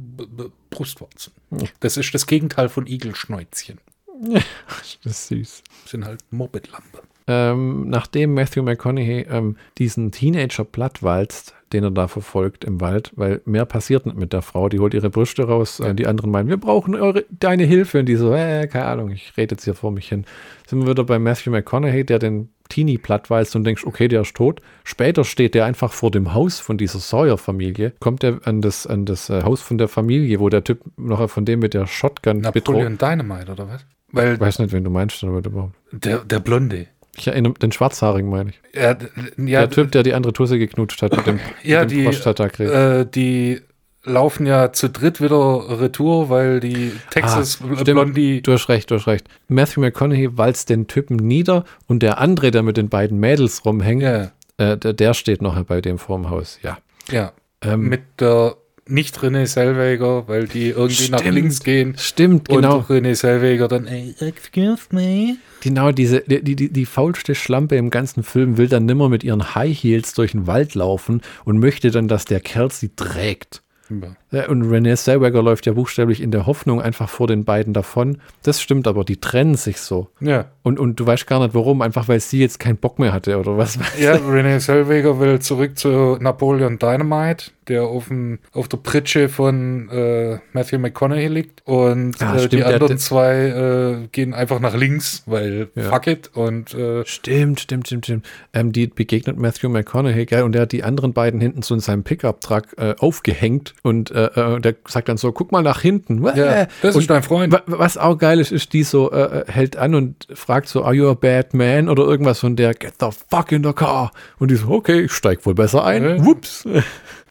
[0.71, 1.33] Brustwarzen.
[1.81, 3.79] Das ist das Gegenteil von Igelschnäuzchen.
[4.73, 5.63] das ist süß.
[5.83, 12.09] Das sind halt Mopedlampe ähm, nachdem Matthew McConaughey ähm, diesen Teenager plattwalzt, den er da
[12.09, 14.69] verfolgt im Wald, weil mehr passiert nicht mit der Frau.
[14.69, 18.01] Die holt ihre Brüste raus, äh, die anderen meinen, wir brauchen eure, deine Hilfe.
[18.01, 20.25] Und die so, äh, keine Ahnung, ich rede jetzt hier vor mich hin.
[20.67, 24.35] Sind wir wieder bei Matthew McConaughey, der den Teenie plattwalzt und denkst, okay, der ist
[24.35, 24.61] tot.
[24.85, 29.05] Später steht der einfach vor dem Haus von dieser Sawyer-Familie, kommt er an das, an
[29.05, 32.41] das äh, Haus von der Familie, wo der Typ noch von dem mit der Shotgun
[32.41, 33.87] Napoleon Dynamite, oder was?
[34.11, 35.75] Weil ich weiß nicht, wen du meinst, aber überhaupt.
[35.93, 36.87] Der, der Blonde.
[37.19, 38.61] Ich erinnere den Schwarzhaarigen, meine ich.
[38.75, 38.97] Ja,
[39.37, 42.63] ja, der Typ, der die andere Tusse geknutscht hat mit dem, ja, mit dem die,
[42.63, 43.61] äh, die
[44.05, 48.43] laufen ja zu dritt wieder Retour, weil die Texas ah, Blondie.
[48.43, 49.29] Du hast recht, du hast recht.
[49.49, 54.03] Matthew McConaughey walzt den Typen nieder und der andere, der mit den beiden Mädels rumhängt,
[54.03, 54.31] ja.
[54.57, 56.79] äh, der, der, steht noch bei dem vorm Haus, ja.
[57.11, 57.33] Ja.
[57.63, 58.57] Ähm, mit der
[58.91, 61.95] nicht René Selweger, weil die irgendwie stimmt, nach links gehen.
[61.99, 62.79] Stimmt, genau.
[62.79, 65.37] Und René Selweger dann, ey, excuse me.
[65.61, 69.55] Genau, diese, die, die, die faulste Schlampe im ganzen Film will dann nimmer mit ihren
[69.55, 73.63] High Heels durch den Wald laufen und möchte dann, dass der Kerl sie trägt.
[73.91, 74.15] Ja.
[74.31, 78.19] Und Renee Zellweger läuft ja buchstäblich in der Hoffnung einfach vor den beiden davon.
[78.43, 80.09] Das stimmt aber, die trennen sich so.
[80.21, 80.47] Ja.
[80.63, 83.39] Und, und du weißt gar nicht warum, einfach weil sie jetzt keinen Bock mehr hatte
[83.39, 83.79] oder was.
[83.99, 89.89] Ja, Renee Zellweger will zurück zu Napoleon Dynamite der auf, dem, auf der Pritsche von
[89.91, 91.67] äh, Matthew McConaughey liegt.
[91.67, 95.85] Und ah, äh, stimmt, die anderen der, zwei äh, gehen einfach nach links, weil ja.
[95.85, 96.31] fuck it.
[96.35, 98.27] Und, äh, stimmt, stimmt, stimmt, stimmt.
[98.53, 100.43] Ähm, die begegnet Matthew McConaughey, gell?
[100.43, 103.75] Und der hat die anderen beiden hinten so in seinem Pickup-Truck äh, aufgehängt.
[103.83, 106.25] Und äh, der sagt dann so: guck mal nach hinten.
[106.25, 107.61] Ja, das und ist dein Freund.
[107.67, 109.11] Was auch geil ist, ist, die so
[109.47, 111.89] hält an und fragt so: Are you a bad man?
[111.89, 114.13] Oder irgendwas von der: Get the fuck in the car.
[114.39, 116.05] Und die so: Okay, ich steig wohl besser ein.
[116.05, 116.25] Ja.
[116.25, 116.67] Whoops.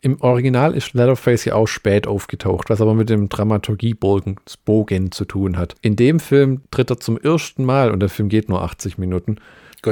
[0.02, 4.38] Im Original ist Leatherface ja auch spät aufgetaucht, was aber mit dem Dramaturgiebogen
[5.12, 5.76] zu tun hat.
[5.82, 9.38] In dem Film tritt er zum ersten Mal, und der Film geht nur 80 Minuten,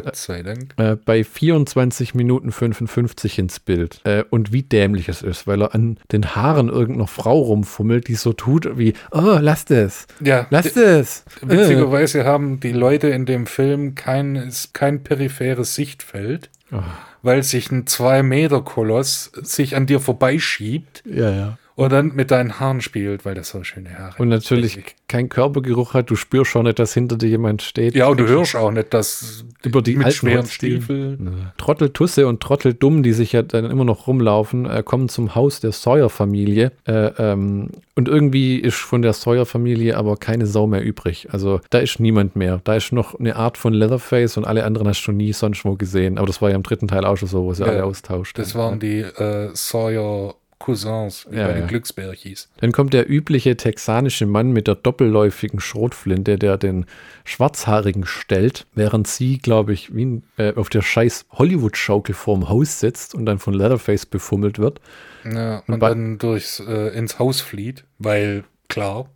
[0.01, 0.73] Gott sei Dank.
[0.77, 4.01] Äh, bei 24 Minuten 55 ins Bild.
[4.03, 8.15] Äh, und wie dämlich es ist, weil er an den Haaren irgendeiner Frau rumfummelt, die
[8.15, 10.07] so tut wie, oh, lass das.
[10.19, 10.47] Ja.
[10.49, 11.23] Lass das.
[11.41, 12.23] Witzigerweise äh.
[12.25, 16.49] haben die Leute in dem Film kein, kein peripheres Sichtfeld.
[16.71, 16.81] Oh
[17.21, 21.01] weil sich ein 2-Meter-Koloss sich an dir vorbeischiebt.
[21.07, 24.95] Ja, ja und dann mit deinen Haaren spielt, weil das so schöne Haare Und natürlich
[25.09, 27.95] kein Körpergeruch hat, du spürst schon nicht, dass hinter dir jemand steht.
[27.95, 31.51] Ja, und du hörst auch nicht, dass über die mit schweren Stiefeln.
[31.57, 35.73] Trotteltusse und Trotteldumm, die sich ja dann immer noch rumlaufen, äh, kommen zum Haus der
[35.73, 36.71] Sawyer-Familie.
[36.85, 41.27] Äh, ähm, und irgendwie ist von der Sawyer-Familie aber keine Sau mehr übrig.
[41.31, 42.61] Also da ist niemand mehr.
[42.63, 45.75] Da ist noch eine Art von Leatherface und alle anderen hast du nie sonst wo
[45.75, 46.17] gesehen.
[46.17, 48.37] Aber das war ja im dritten Teil auch schon so, wo sie ja, alle austauscht.
[48.37, 50.35] Das waren die äh, Sawyer
[50.65, 51.67] Cousins, wie ja, bei den ja.
[51.67, 52.49] Glücksbärchis.
[52.57, 56.87] Dann kommt der übliche texanische Mann mit der doppelläufigen Schrotflinte, der den
[57.23, 63.13] Schwarzhaarigen stellt, während sie, glaube ich, wie äh, auf der scheiß Hollywood-Schaukel vorm Haus sitzt
[63.13, 64.81] und dann von Leatherface befummelt wird.
[65.23, 69.07] Ja, und, und dann durchs, äh, ins Haus flieht, weil klar,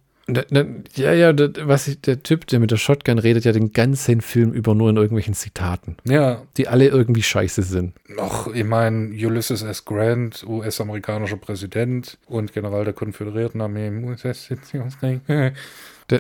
[0.96, 4.52] ja, ja, was ich, der Typ, der mit der Shotgun redet, ja den ganzen Film
[4.52, 5.98] über nur in irgendwelchen Zitaten.
[6.06, 6.42] Ja.
[6.58, 7.94] Die alle irgendwie scheiße sind.
[8.08, 9.86] Noch, ich meine, Ulysses S.
[9.86, 15.22] Grant, US-amerikanischer Präsident und General der Konföderierten Armee im US-Sektionskrieg.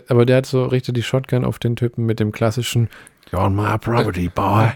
[0.07, 2.89] aber der hat so richtig die Shotgun auf den Typen mit dem klassischen
[3.31, 4.71] You're my property, boy.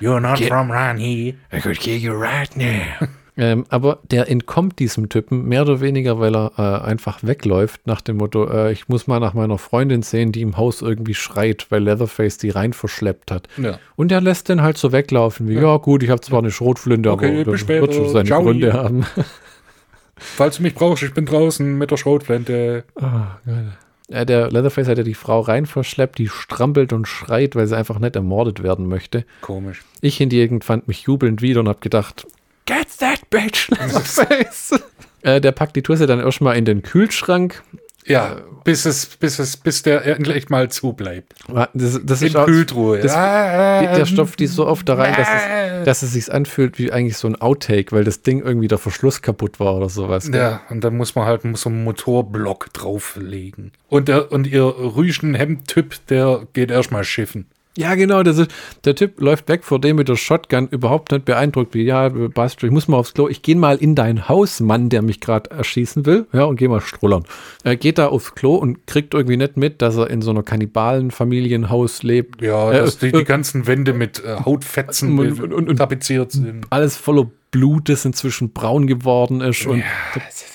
[0.00, 1.34] You're not Get, from around here.
[1.52, 3.08] I could kill you right now.
[3.38, 8.00] Ähm, aber der entkommt diesem Typen mehr oder weniger, weil er äh, einfach wegläuft nach
[8.00, 11.66] dem Motto, äh, ich muss mal nach meiner Freundin sehen, die im Haus irgendwie schreit,
[11.70, 13.48] weil Leatherface die rein verschleppt hat.
[13.56, 13.78] Ja.
[13.94, 16.50] Und er lässt den halt so weglaufen, wie, ja, ja gut, ich habe zwar eine
[16.50, 18.42] Schrotflinte, okay, aber das wird schon seine Ciao.
[18.42, 19.06] Gründe haben.
[20.16, 22.82] Falls du mich brauchst, ich bin draußen mit der Schrotflinte.
[22.96, 23.02] Oh,
[23.46, 23.72] geil.
[24.10, 27.76] Ja, der Leatherface hat ja die Frau rein verschleppt, die strampelt und schreit, weil sie
[27.76, 29.24] einfach nicht ermordet werden möchte.
[29.42, 29.82] Komisch.
[30.00, 32.26] Ich hingegen fand mich jubelnd wieder und habe gedacht,
[32.68, 34.80] get that bitch, Leatherface.
[35.22, 37.62] äh, der packt die Tusse dann erstmal in den Kühlschrank.
[38.06, 41.34] Ja, bis es, bis es, bis der endlich mal zubleibt.
[41.74, 43.00] Das, das In ist auch, Kühltruhe.
[43.00, 46.78] das, Ah, der Stoff die so oft da rein, dass es, dass es sich anfühlt
[46.78, 50.30] wie eigentlich so ein Outtake, weil das Ding irgendwie der Verschluss kaputt war oder sowas.
[50.30, 50.40] gell?
[50.40, 53.72] Ja, und dann muss man halt so einen Motorblock drauflegen.
[53.88, 57.46] Und, der, und ihr Rüschen-Hemd-Typ, der geht erstmal schiffen.
[57.78, 58.24] Ja, genau.
[58.24, 58.50] Das ist,
[58.84, 62.64] der Typ läuft weg vor dem mit der Shotgun, überhaupt nicht beeindruckt, wie, ja, Bastard,
[62.64, 63.28] ich muss mal aufs Klo.
[63.28, 66.66] Ich gehe mal in dein Haus, Mann, der mich gerade erschießen will, ja, und geh
[66.66, 67.22] mal strullern.
[67.62, 70.42] Er geht da aufs Klo und kriegt irgendwie nicht mit, dass er in so einer
[70.42, 72.42] Kannibalen-Familienhaus lebt.
[72.42, 75.76] Ja, Äh, dass die, äh, die ganzen Wände mit äh, Hautfetzen Und- und- und- und-
[75.76, 76.66] tapeziert sind.
[76.70, 79.84] Alles voller Blut, das inzwischen braun geworden ist und Ja,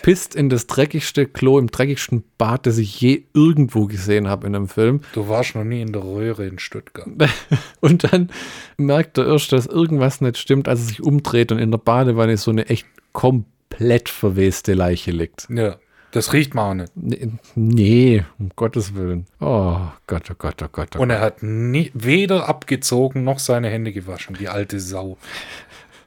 [0.04, 4.56] pisst in das dreckigste Klo im dreckigsten Bad, das ich je irgendwo gesehen habe in
[4.56, 5.02] einem Film.
[5.14, 7.08] Du warst noch nie in der Röhre in Stuttgart.
[7.82, 8.30] Und dann
[8.78, 12.38] merkt er erst, dass irgendwas nicht stimmt, als er sich umdreht und in der Badewanne
[12.38, 15.48] so eine echt komplett verweste Leiche liegt.
[15.50, 15.78] Ja,
[16.14, 16.92] das riecht man auch nicht.
[16.96, 19.26] Nee, nee, um Gottes Willen.
[19.42, 20.90] Oh Gott, oh Gott, oh Gott.
[20.96, 25.18] Oh Und er hat nie, weder abgezogen noch seine Hände gewaschen, die alte Sau.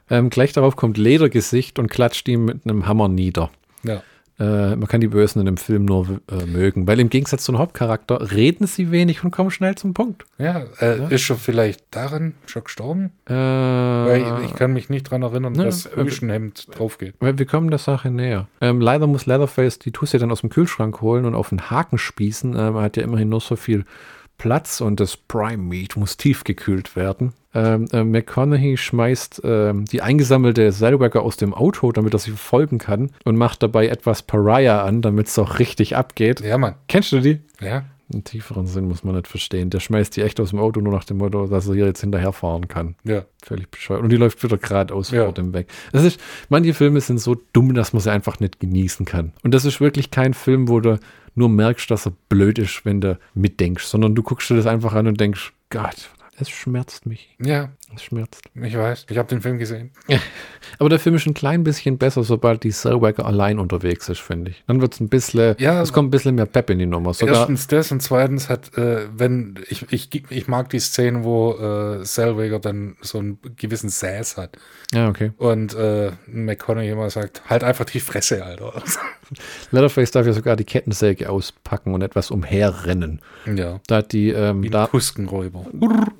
[0.09, 3.49] Ähm, gleich darauf kommt Ledergesicht und klatscht ihm mit einem Hammer nieder.
[3.83, 4.01] Ja.
[4.39, 7.57] Äh, man kann die Bösen in dem Film nur äh, mögen, weil im Gegensatz zum
[7.57, 10.25] Hauptcharakter reden sie wenig und kommen schnell zum Punkt.
[10.37, 13.11] Ja, äh, ist schon vielleicht darin schon gestorben?
[13.25, 17.15] Äh, Weil ich, ich kann mich nicht dran erinnern, Ja, dass äh, Rüschenhemd drauf geht.
[17.19, 18.47] Wir kommen der Sache näher.
[18.61, 21.97] Ähm, leider muss Leatherface die Tussi dann aus dem Kühlschrank holen und auf den Haken
[21.97, 22.53] spießen.
[22.53, 23.85] Ähm, er hat ja immerhin nur so viel
[24.37, 27.33] Platz und das Prime Meat muss tiefgekühlt werden.
[27.53, 32.77] Ähm, äh, McConaughey schmeißt ähm, die eingesammelte Saddlebacker aus dem Auto, damit er sie verfolgen
[32.77, 36.41] kann und macht dabei etwas Pariah an, damit es auch richtig abgeht.
[36.41, 36.75] Ja, Mann.
[36.87, 37.39] Kennst du die?
[37.61, 37.85] Ja.
[38.13, 39.69] Einen tieferen Sinn muss man nicht verstehen.
[39.69, 41.99] Der schmeißt die echt aus dem Auto, nur nach dem Motto, dass er hier jetzt
[41.99, 42.95] hinterherfahren kann.
[43.03, 43.25] Ja.
[43.43, 44.01] Völlig bescheuert.
[44.01, 45.25] Und die läuft wieder geradeaus Ja.
[45.25, 45.67] vor dem weg.
[45.91, 49.33] Das ist, manche Filme sind so dumm, dass man sie einfach nicht genießen kann.
[49.43, 50.99] Und das ist wirklich kein Film, wo du
[51.37, 54.93] nur merkst, dass er blöd ist, wenn du mitdenkst, sondern du guckst dir das einfach
[54.93, 57.35] an und denkst, Gott, es schmerzt mich.
[57.43, 58.43] Ja, Es schmerzt.
[58.53, 59.07] ich weiß.
[59.09, 59.91] Ich habe den Film gesehen.
[60.79, 64.51] Aber der Film ist ein klein bisschen besser, sobald die Zellweger allein unterwegs ist, finde
[64.51, 64.63] ich.
[64.67, 65.81] Dann wird es ein bisschen, Ja.
[65.81, 67.13] es kommt ein bisschen mehr Pep in die Nummer.
[67.15, 71.53] Sogar, Erstens das und zweitens hat, äh, wenn, ich, ich, ich mag die Szene, wo
[71.53, 74.57] äh, Zellweger dann so einen gewissen Sass hat.
[74.93, 75.31] ja, okay.
[75.37, 78.73] Und äh, McConaughey immer sagt, halt einfach die Fresse, Alter.
[79.71, 83.21] Leatherface darf ja sogar die Kettensäge auspacken und etwas umherrennen.
[83.45, 83.79] ja.
[83.87, 85.65] Da hat die, ähm, Wie da, Kuskenräuber.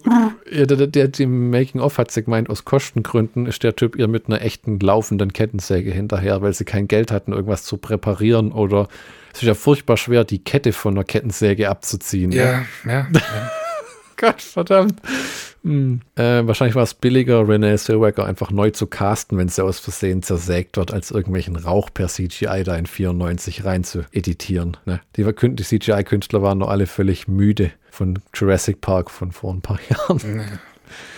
[0.08, 4.08] Ja, der, der, der, im Making-of hat sie gemeint, aus Kostengründen ist der Typ ihr
[4.08, 8.88] mit einer echten laufenden Kettensäge hinterher, weil sie kein Geld hatten, irgendwas zu präparieren oder
[9.34, 12.32] es ist ja furchtbar schwer, die Kette von einer Kettensäge abzuziehen.
[12.32, 13.08] Ja, ja.
[13.08, 13.08] ja.
[14.18, 15.00] Gott, verdammt.
[16.16, 20.24] Äh, wahrscheinlich war es billiger, Renee Zellweger einfach neu zu casten, wenn sie aus Versehen
[20.24, 24.78] zersägt wird, als irgendwelchen Rauch per CGI da in 94 rein zu editieren.
[24.86, 25.02] Ne?
[25.16, 29.80] Die, die CGI-Künstler waren noch alle völlig müde von Jurassic Park von vor ein paar
[29.90, 30.60] Jahren.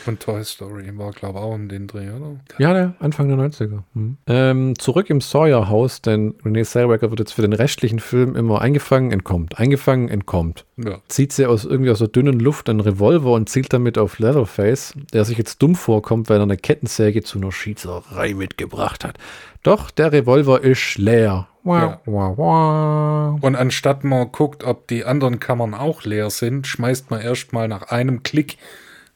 [0.05, 2.35] Und Toy Story war, glaube ich, auch in den Dreh, oder?
[2.57, 3.83] Ja, der Anfang der 90er.
[3.93, 4.17] Hm.
[4.27, 9.11] Ähm, zurück im Sawyer-Haus, denn Renee Zellweger wird jetzt für den restlichen Film immer eingefangen,
[9.11, 10.65] entkommt, eingefangen, entkommt.
[10.77, 10.99] Ja.
[11.07, 14.93] Zieht sie aus irgendwie aus der dünnen Luft einen Revolver und zielt damit auf Leatherface,
[15.13, 19.17] der sich jetzt dumm vorkommt, weil er eine Kettensäge zu einer Schießerei mitgebracht hat.
[19.63, 21.47] Doch der Revolver ist leer.
[21.63, 22.01] Wow, Ja.
[22.05, 23.43] wow, wow.
[23.43, 27.89] Und anstatt man guckt, ob die anderen Kammern auch leer sind, schmeißt man erstmal nach
[27.89, 28.57] einem Klick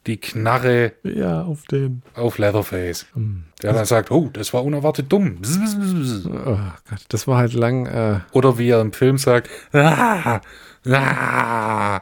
[0.08, 2.02] die Knarre Ja, auf den.
[2.16, 3.06] auf Leatherface.
[3.14, 3.44] Hm.
[3.62, 5.38] Der dann sagt, oh, das war unerwartet dumm.
[6.28, 6.58] Oh
[6.90, 7.86] Gott, das war halt lang.
[7.86, 10.42] Äh, Oder wie er im Film sagt, ah,
[10.90, 12.02] ah.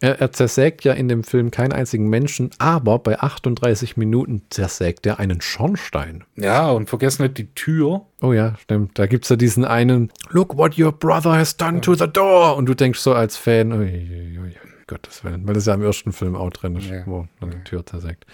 [0.00, 5.04] Er, er zersägt ja in dem Film keinen einzigen Menschen, aber bei 38 Minuten zersägt
[5.06, 6.22] er einen Schornstein.
[6.36, 8.06] Ja, und vergessen nicht die Tür.
[8.20, 8.96] Oh ja, stimmt.
[8.96, 12.56] Da gibt es ja diesen einen, look what your brother has done to the door.
[12.56, 14.54] Und du denkst so als Fan, ui, ui, ui,
[14.88, 17.02] Gottes Willen, weil das ja im ersten Film auch drin ist, Ja.
[17.06, 18.26] wo dann die Tür zersägt.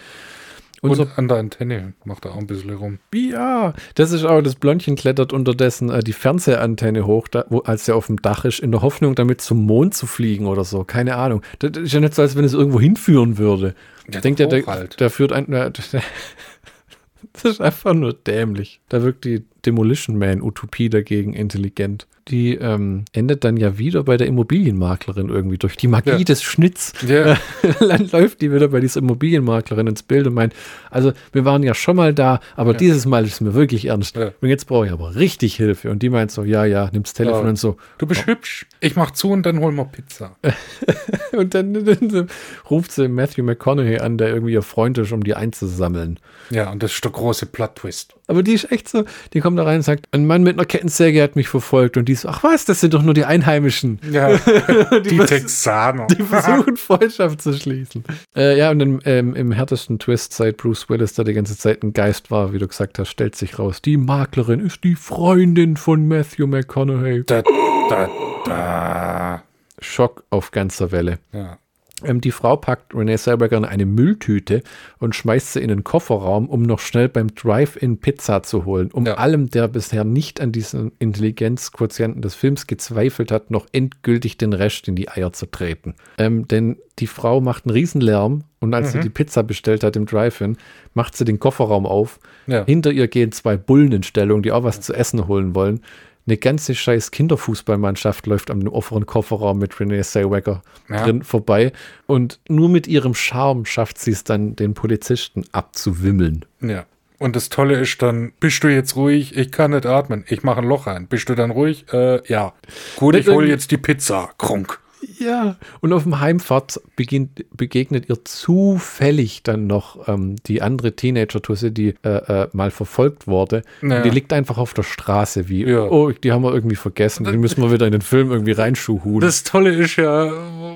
[0.81, 2.99] Und, Und so, an der Antenne macht er auch ein bisschen rum.
[3.13, 7.87] ja, das ist auch, das Blondchen klettert unterdessen äh, die Fernsehantenne hoch, da, wo, als
[7.87, 10.83] er auf dem Dach ist, in der Hoffnung, damit zum Mond zu fliegen oder so.
[10.83, 11.41] Keine Ahnung.
[11.59, 13.73] Das, ist ja nicht so, als wenn es irgendwo hinführen würde.
[14.11, 14.99] Ja, Denkt ja, der, halt.
[14.99, 15.49] der führt ein.
[15.49, 16.01] Der, der,
[17.33, 18.79] Das ist einfach nur dämlich.
[18.87, 24.17] Da wirkt die Demolition Man Utopie dagegen intelligent die ähm, endet dann ja wieder bei
[24.17, 26.17] der Immobilienmaklerin irgendwie durch die Magie ja.
[26.17, 26.93] des Schnitts.
[27.07, 27.37] Ja.
[27.79, 30.53] dann läuft die wieder bei dieser Immobilienmaklerin ins Bild und meint,
[30.89, 32.77] also wir waren ja schon mal da, aber ja.
[32.77, 34.17] dieses Mal ist es mir wirklich ernst.
[34.17, 35.91] Und jetzt brauche ich aber richtig Hilfe.
[35.91, 37.77] Und die meint so, ja, ja, nimm's Telefon und so.
[37.99, 38.31] Du bist oh.
[38.31, 40.35] hübsch, ich mach zu und dann holen wir Pizza.
[41.31, 42.29] und dann, dann,
[42.69, 46.19] ruft sie Matthew McConaughey an, der irgendwie ihr Freund ist, um die einzusammeln.
[46.51, 48.15] Ja, und das ist der große Plot-Twist.
[48.27, 50.65] Aber die ist echt so, die kommt da rein und sagt, ein Mann mit einer
[50.65, 53.99] Kettensäge hat mich verfolgt und die so, ach was, das sind doch nur die Einheimischen.
[54.11, 54.37] Ja,
[54.99, 56.07] die, die Texaner.
[56.07, 58.03] Die versuchen Freundschaft zu schließen.
[58.35, 61.83] Äh, ja, und dann, ähm, im härtesten Twist, seit Bruce Willis da die ganze Zeit
[61.83, 65.77] ein Geist war, wie du gesagt hast, stellt sich raus, die Maklerin ist die Freundin
[65.77, 67.23] von Matthew McConaughey.
[67.25, 67.43] Da,
[67.89, 68.09] da,
[68.45, 69.43] da.
[69.79, 71.19] Schock auf ganzer Welle.
[71.31, 71.57] Ja.
[72.03, 74.63] Ähm, die Frau packt Renee Zellweger in eine Mülltüte
[74.99, 78.91] und schmeißt sie in den Kofferraum, um noch schnell beim Drive-In Pizza zu holen.
[78.91, 79.15] Um ja.
[79.15, 84.87] allem, der bisher nicht an diesen Intelligenzquotienten des Films gezweifelt hat, noch endgültig den Rest
[84.89, 85.95] in die Eier zu treten.
[86.17, 88.91] Ähm, denn die Frau macht einen Riesenlärm und als mhm.
[88.91, 90.57] sie die Pizza bestellt hat im Drive-In,
[90.93, 92.19] macht sie den Kofferraum auf.
[92.47, 92.65] Ja.
[92.65, 95.81] Hinter ihr gehen zwei Bullen in Stellung, die auch was zu essen holen wollen
[96.27, 101.03] eine ganze scheiß Kinderfußballmannschaft läuft am offenen Kofferraum mit Renee Zellweger ja.
[101.03, 101.71] drin vorbei.
[102.07, 106.45] Und nur mit ihrem Charme schafft sie es dann, den Polizisten abzuwimmeln.
[106.61, 106.85] Ja.
[107.17, 109.37] Und das Tolle ist dann, bist du jetzt ruhig?
[109.37, 110.25] Ich kann nicht atmen.
[110.27, 111.07] Ich mache ein Loch ein.
[111.07, 111.85] Bist du dann ruhig?
[111.93, 112.53] Äh, ja.
[112.97, 114.31] Gut, ich hole jetzt die Pizza.
[114.37, 114.79] Krunk.
[115.19, 121.71] Ja, und auf dem Heimfahrt beginnt, begegnet ihr zufällig dann noch ähm, die andere Teenager-Tusse,
[121.71, 122.09] die äh,
[122.43, 123.63] äh, mal verfolgt wurde.
[123.81, 124.01] Ja.
[124.01, 125.83] die liegt einfach auf der Straße, wie, ja.
[125.83, 129.21] oh, die haben wir irgendwie vergessen, die müssen wir wieder in den Film irgendwie reinschuhulen.
[129.21, 130.31] Das Tolle ist ja,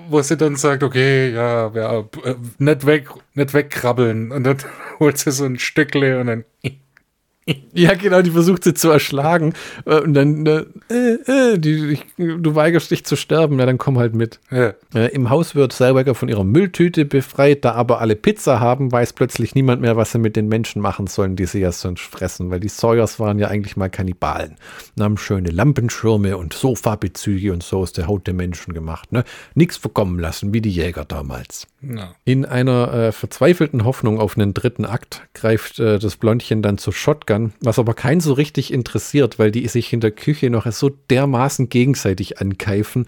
[0.09, 4.31] wo sie dann sagt, okay, ja, ja äh, nicht, weg, nicht wegkrabbeln.
[4.31, 4.57] Und dann
[4.99, 6.43] holt sie so ein Stückle und dann
[7.73, 9.53] ja, genau, die versucht sie zu erschlagen.
[9.85, 13.97] Äh, und dann, äh, äh, die, ich, du weigerst dich zu sterben, ja, dann komm
[13.97, 14.39] halt mit.
[14.51, 14.73] Ja.
[14.93, 19.13] Äh, Im Haus wird Selberger von ihrer Mülltüte befreit, da aber alle Pizza haben, weiß
[19.13, 22.49] plötzlich niemand mehr, was sie mit den Menschen machen sollen, die sie ja sonst fressen,
[22.49, 24.55] weil die Sawyers waren ja eigentlich mal Kannibalen.
[24.95, 29.11] Und haben schöne Lampenschirme und Sofabezüge und so aus der Haut der Menschen gemacht.
[29.11, 29.23] Ne?
[29.55, 31.67] Nichts verkommen lassen, wie die Jäger damals.
[31.81, 32.13] Ja.
[32.25, 36.93] In einer äh, verzweifelten Hoffnung auf einen dritten Akt greift äh, das Blondchen dann zur
[36.93, 40.89] Shotgun, was aber keinen so richtig interessiert, weil die sich in der Küche noch so
[40.89, 43.05] dermaßen gegenseitig ankeifen,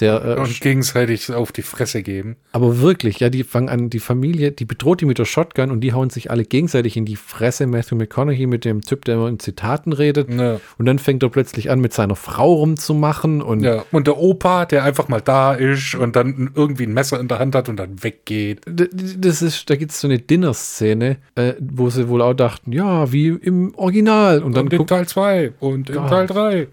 [0.00, 2.36] der, äh, und gegenseitig auf die Fresse geben.
[2.52, 5.80] Aber wirklich, ja, die fangen an, die Familie, die bedroht die mit der Shotgun und
[5.80, 7.66] die hauen sich alle gegenseitig in die Fresse.
[7.66, 10.32] Matthew McConaughey mit dem Typ, der immer in Zitaten redet.
[10.32, 10.60] Ja.
[10.78, 13.42] Und dann fängt er plötzlich an, mit seiner Frau rumzumachen.
[13.42, 13.84] Und, ja.
[13.92, 17.38] und der Opa, der einfach mal da ist und dann irgendwie ein Messer in der
[17.38, 18.60] Hand hat und dann weggeht.
[18.66, 23.12] Das ist, da gibt es so eine Dinner-Szene, äh, wo sie wohl auch dachten, ja,
[23.12, 24.42] wie im Original.
[24.42, 25.96] Und dann und in Teil 2 und in.
[25.96, 26.68] Teil 3.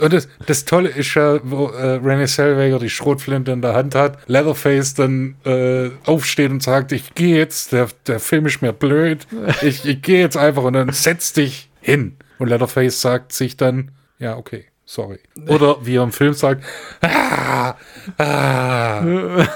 [0.00, 3.94] Und das, das Tolle ist ja, wo äh, Renee Zellweger die Schrotflinte in der Hand
[3.94, 8.72] hat, Leatherface dann äh, aufsteht und sagt, ich gehe jetzt, der, der Film ist mir
[8.72, 9.26] blöd,
[9.62, 12.16] ich, ich gehe jetzt einfach und dann setz dich hin.
[12.38, 15.20] Und Leatherface sagt sich dann, ja, okay, sorry.
[15.46, 16.64] Oder wie er im Film sagt,
[17.00, 17.76] ah,
[18.18, 19.02] ah.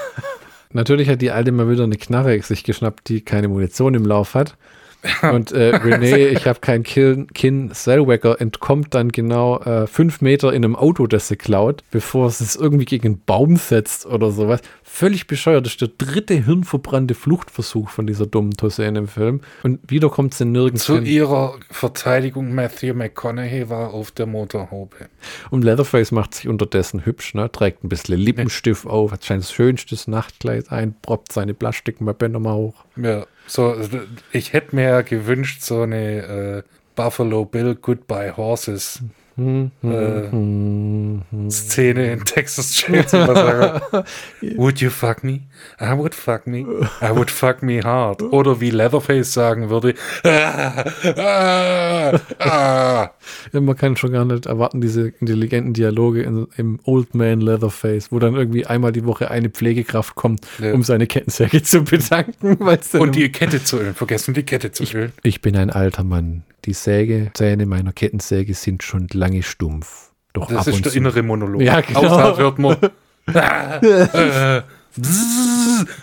[0.71, 4.35] Natürlich hat die Alte mal wieder eine Knarre sich geschnappt, die keine Munition im Lauf
[4.35, 4.55] hat.
[5.21, 10.51] Und äh, René, ich habe kein Kinn, Kinn Zellweger, entkommt dann genau äh, fünf Meter
[10.51, 14.31] in einem Auto, das sie klaut, bevor es es irgendwie gegen einen Baum setzt oder
[14.31, 14.61] sowas.
[14.83, 15.65] Völlig bescheuert.
[15.65, 19.41] Das ist der dritte hirnverbrannte Fluchtversuch von dieser dummen Tusse in dem Film.
[19.63, 21.05] Und wieder kommt sie nirgends Zu hin.
[21.05, 25.09] ihrer Verteidigung, Matthew McConaughey war auf der Motorhaube.
[25.49, 27.49] Und Leatherface macht sich unterdessen hübsch, ne?
[27.51, 32.85] trägt ein bisschen Lippenstift auf, hat sein schönstes Nachtkleid ein, proppt seine Plastikmappe nochmal hoch.
[32.97, 33.25] Ja.
[33.49, 33.75] So,
[34.31, 36.63] ich hätte mir gewünscht, so eine äh,
[36.95, 39.01] Buffalo Bill Goodbye Horses
[39.83, 44.03] äh, Szene in Texas Chainsaw Massacre.
[44.57, 45.41] would you fuck me?
[45.79, 46.65] I would fuck me.
[47.01, 48.21] I would fuck me hard.
[48.21, 49.93] Oder wie Leatherface sagen würde.
[50.23, 50.83] Ah,
[51.17, 53.11] ah, ah.
[53.51, 58.11] Ja, man kann schon gar nicht erwarten, diese intelligenten Dialoge in, im Old Man Leatherface,
[58.11, 60.73] wo dann irgendwie einmal die Woche eine Pflegekraft kommt, ja.
[60.73, 62.57] um seine Kettensäge zu bedanken.
[62.99, 63.95] Und die Kette zu ölen.
[63.95, 65.11] Vergessen die Kette zu ölen.
[65.23, 66.43] Ich, ich bin ein alter Mann.
[66.69, 70.11] Die Sägezähne meiner Kettensäge sind schon lange stumpf.
[70.33, 70.99] Doch das ist der zu.
[70.99, 71.63] innere Monolog.
[71.63, 72.01] Ja, genau.
[72.01, 72.77] Außer hört man.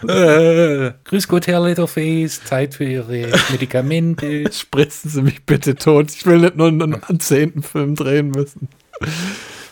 [1.04, 2.42] Grüß Gott, Herr Leatherface.
[2.42, 4.50] Zeit für Ihre Medikamente.
[4.52, 6.10] Spritzen Sie mich bitte tot.
[6.10, 8.66] Ich will nicht nur einen zehnten Film drehen müssen.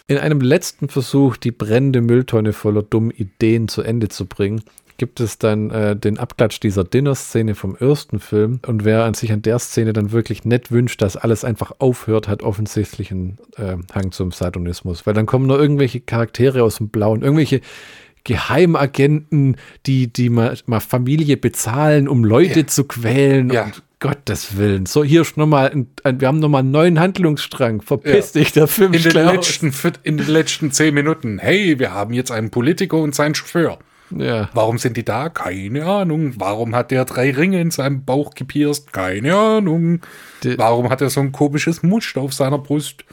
[0.06, 4.62] In einem letzten Versuch, die brennende Mülltonne voller dummen Ideen zu Ende zu bringen,
[4.96, 8.60] gibt es dann äh, den Abklatsch dieser Dinner-Szene vom ersten Film.
[8.66, 12.28] Und wer an sich an der Szene dann wirklich nett wünscht, dass alles einfach aufhört,
[12.28, 15.06] hat offensichtlich einen äh, Hang zum Satanismus.
[15.06, 17.60] Weil dann kommen nur irgendwelche Charaktere aus dem Blauen, irgendwelche
[18.24, 22.66] Geheimagenten, die, die mal, mal Familie bezahlen, um Leute ja.
[22.66, 23.50] zu quälen.
[23.50, 23.64] Ja.
[23.64, 24.84] Und Gottes Willen.
[24.84, 27.80] So, hier ist nochmal, wir haben nochmal einen neuen Handlungsstrang.
[27.80, 28.40] Verpiss ja.
[28.40, 29.72] dich, der Film in den, letzten,
[30.02, 31.38] in den letzten zehn Minuten.
[31.38, 33.78] Hey, wir haben jetzt einen Politiker und seinen Chauffeur.
[34.10, 34.48] Ja.
[34.52, 35.28] Warum sind die da?
[35.28, 36.34] Keine Ahnung.
[36.36, 38.92] Warum hat der drei Ringe in seinem Bauch gepierst?
[38.92, 40.00] Keine Ahnung.
[40.42, 43.04] Die Warum hat er so ein komisches Muster auf seiner Brust?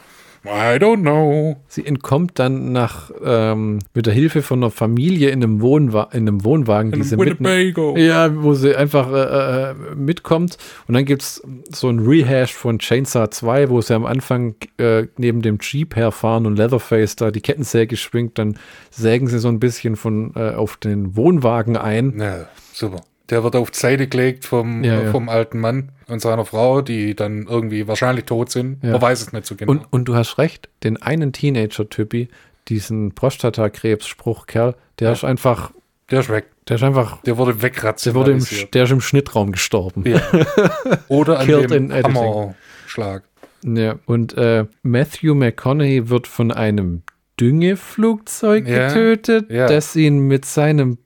[0.44, 1.56] I don't know.
[1.68, 6.26] Sie entkommt dann nach ähm, mit der Hilfe von einer Familie in einem, Wohnwa in
[6.26, 7.96] einem Wohnwagen, in die sie Winnebago.
[7.96, 10.58] ja, wo sie einfach äh, äh mitkommt.
[10.88, 15.06] Und dann gibt es so ein Rehash von Chainsaw 2, wo sie am Anfang äh,
[15.16, 18.38] neben dem Jeep herfahren und Leatherface da die Kettensäge schwingt.
[18.38, 18.58] Dann
[18.90, 22.18] sägen sie so ein bisschen von äh, auf den Wohnwagen ein.
[22.18, 23.00] Ja, super.
[23.32, 25.10] Der wird auf die Seite gelegt vom, ja, ja.
[25.10, 28.84] vom alten Mann und seiner Frau, die dann irgendwie wahrscheinlich tot sind.
[28.84, 28.90] Ja.
[28.90, 29.72] Man weiß es nicht so genau.
[29.72, 32.28] Und, und du hast recht, den einen Teenager-Typi,
[32.68, 35.72] diesen Prostatakrebs-Spruchkerl, der ist einfach.
[36.10, 36.50] Der ist weg.
[36.68, 37.22] Der ist einfach.
[37.22, 38.04] Der wurde wegratzt.
[38.04, 40.04] Der, wurde im, der ist im Schnittraum gestorben.
[40.06, 40.20] Ja.
[41.08, 43.22] Oder an dem Hammerschlag.
[43.64, 47.02] Ja, und äh, Matthew McConaughey wird von einem
[47.40, 49.66] Düngeflugzeug ja, getötet, ja.
[49.66, 50.98] das ihn mit seinem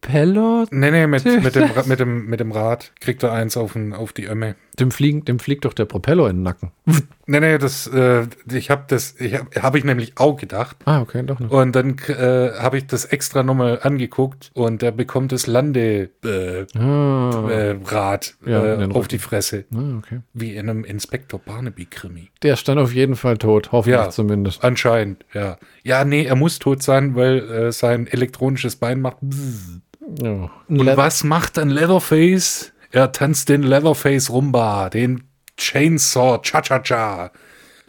[0.00, 0.66] Propeller.
[0.70, 3.92] Nee, nee, mit, mit, dem, mit, dem, mit dem Rad kriegt er eins auf, den,
[3.92, 4.56] auf die Ömme.
[4.78, 6.72] Dem, fliegen, dem fliegt doch der Propeller in den Nacken.
[7.30, 10.76] Nee, nee, das, äh, ich habe das, ich habe hab ich nämlich auch gedacht.
[10.84, 11.52] Ah, okay, doch noch.
[11.52, 16.66] Und dann äh, habe ich das extra nochmal angeguckt und er bekommt das Landerad äh,
[16.76, 17.48] ah.
[17.48, 17.76] äh,
[18.46, 19.64] ja, äh, auf die Fresse.
[19.72, 20.22] Ah, okay.
[20.32, 22.30] Wie in einem Inspektor Barnaby-Krimi.
[22.42, 24.64] Der stand auf jeden Fall tot, hoffentlich ja, zumindest.
[24.64, 25.56] Anscheinend, ja.
[25.84, 29.18] Ja, nee, er muss tot sein, weil äh, sein elektronisches Bein macht.
[30.18, 30.50] Ja.
[30.68, 32.72] Und was macht ein Leatherface?
[32.90, 35.24] Er tanzt den Leatherface Rumba, den
[35.56, 37.30] Chainsaw Cha-Cha-Cha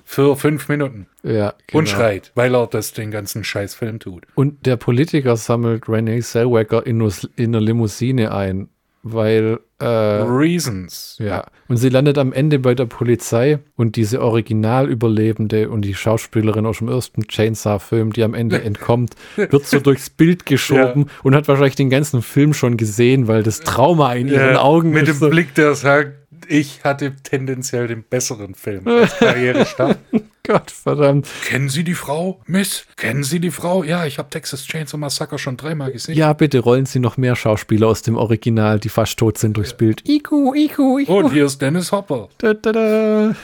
[0.03, 1.07] für fünf Minuten.
[1.23, 1.79] Ja, genau.
[1.79, 4.25] Und schreit, weil er das den ganzen Scheißfilm tut.
[4.35, 7.01] Und der Politiker sammelt Renee Zellweger in,
[7.37, 8.67] in einer Limousine ein
[9.03, 11.17] weil äh, Reasons.
[11.19, 11.45] Ja.
[11.67, 16.79] Und sie landet am Ende bei der Polizei und diese Originalüberlebende und die Schauspielerin aus
[16.79, 21.13] dem ersten Chainsaw-Film, die am Ende entkommt, wird so durchs Bild geschoben ja.
[21.23, 24.91] und hat wahrscheinlich den ganzen Film schon gesehen, weil das Trauma in ihren ja, Augen
[24.91, 25.21] mit ist.
[25.21, 29.97] Mit dem Blick, der sagt, ich hatte tendenziell den besseren Film als Karrierestart.
[30.43, 31.27] Gott verdammt.
[31.45, 32.85] Kennen Sie die Frau, Miss?
[32.97, 33.83] Kennen Sie die Frau?
[33.83, 36.17] Ja, ich habe Texas Chainsaw Massacre schon dreimal gesehen.
[36.17, 39.75] Ja, bitte rollen Sie noch mehr Schauspieler aus dem Original, die fast tot sind durchs
[39.75, 40.07] Bild.
[40.09, 41.19] Iku, Iku, Iku.
[41.19, 42.29] Und hier ist Dennis Hopper.
[42.39, 43.35] Da, da, da.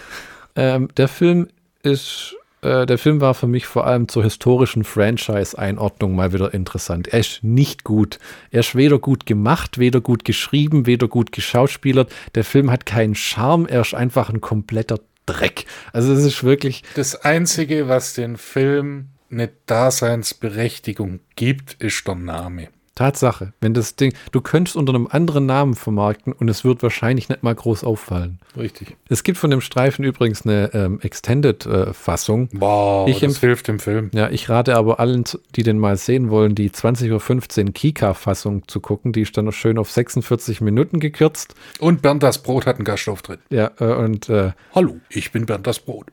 [0.55, 1.47] Ähm, der Film
[1.83, 2.35] ist
[2.68, 7.07] äh, der Film war für mich vor allem zur historischen Franchise-Einordnung mal wieder interessant.
[7.07, 8.20] Er ist nicht gut.
[8.51, 12.11] Er ist weder gut gemacht, weder gut geschrieben, weder gut geschauspielert.
[12.36, 15.65] Der Film hat keinen Charme, er ist einfach ein kompletter Dreck.
[15.93, 16.84] Also es ist wirklich.
[16.95, 22.70] Das Einzige, was den Film eine Daseinsberechtigung gibt, ist der Name.
[22.97, 27.29] Tatsache, wenn das Ding, du könntest unter einem anderen Namen vermarkten und es wird wahrscheinlich
[27.29, 28.39] nicht mal groß auffallen.
[28.57, 28.97] Richtig.
[29.07, 32.49] Es gibt von dem Streifen übrigens eine ähm, Extended-Fassung.
[32.51, 34.09] Äh, wow, ich das hilft dem Film.
[34.13, 35.25] Ja, ich rate aber allen,
[35.55, 39.13] die den mal sehen wollen, die 20.15 Uhr Kika-Fassung zu gucken.
[39.13, 41.53] Die ist dann noch schön auf 46 Minuten gekürzt.
[41.79, 43.39] Und Bernd das Brot hat einen Gastauftritt.
[43.49, 46.07] Ja, äh, und äh, Hallo, ich bin Bernd das Brot.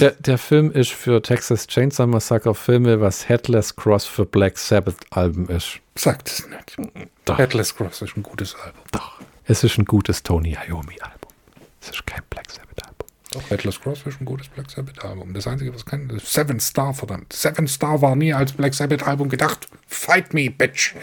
[0.00, 4.96] Der, der Film ist für Texas Chainsaw Massacre Filme, was Headless Cross für Black Sabbath
[5.10, 5.79] Album ist.
[6.00, 7.10] Sagt es nicht.
[7.26, 7.36] Doch.
[7.36, 8.80] Headless Cross ist ein gutes Album.
[8.90, 9.20] Doch.
[9.44, 11.30] Es ist ein gutes Tony Iommi Album.
[11.78, 13.06] Es ist kein Black Sabbath Album.
[13.32, 15.34] Doch, Headless Cross ist ein gutes Black Sabbath Album.
[15.34, 17.34] Das Einzige, was kann, ist Seven Star, verdammt.
[17.34, 19.68] Seven Star war nie als Black Sabbath Album gedacht.
[19.88, 20.94] Fight me, bitch.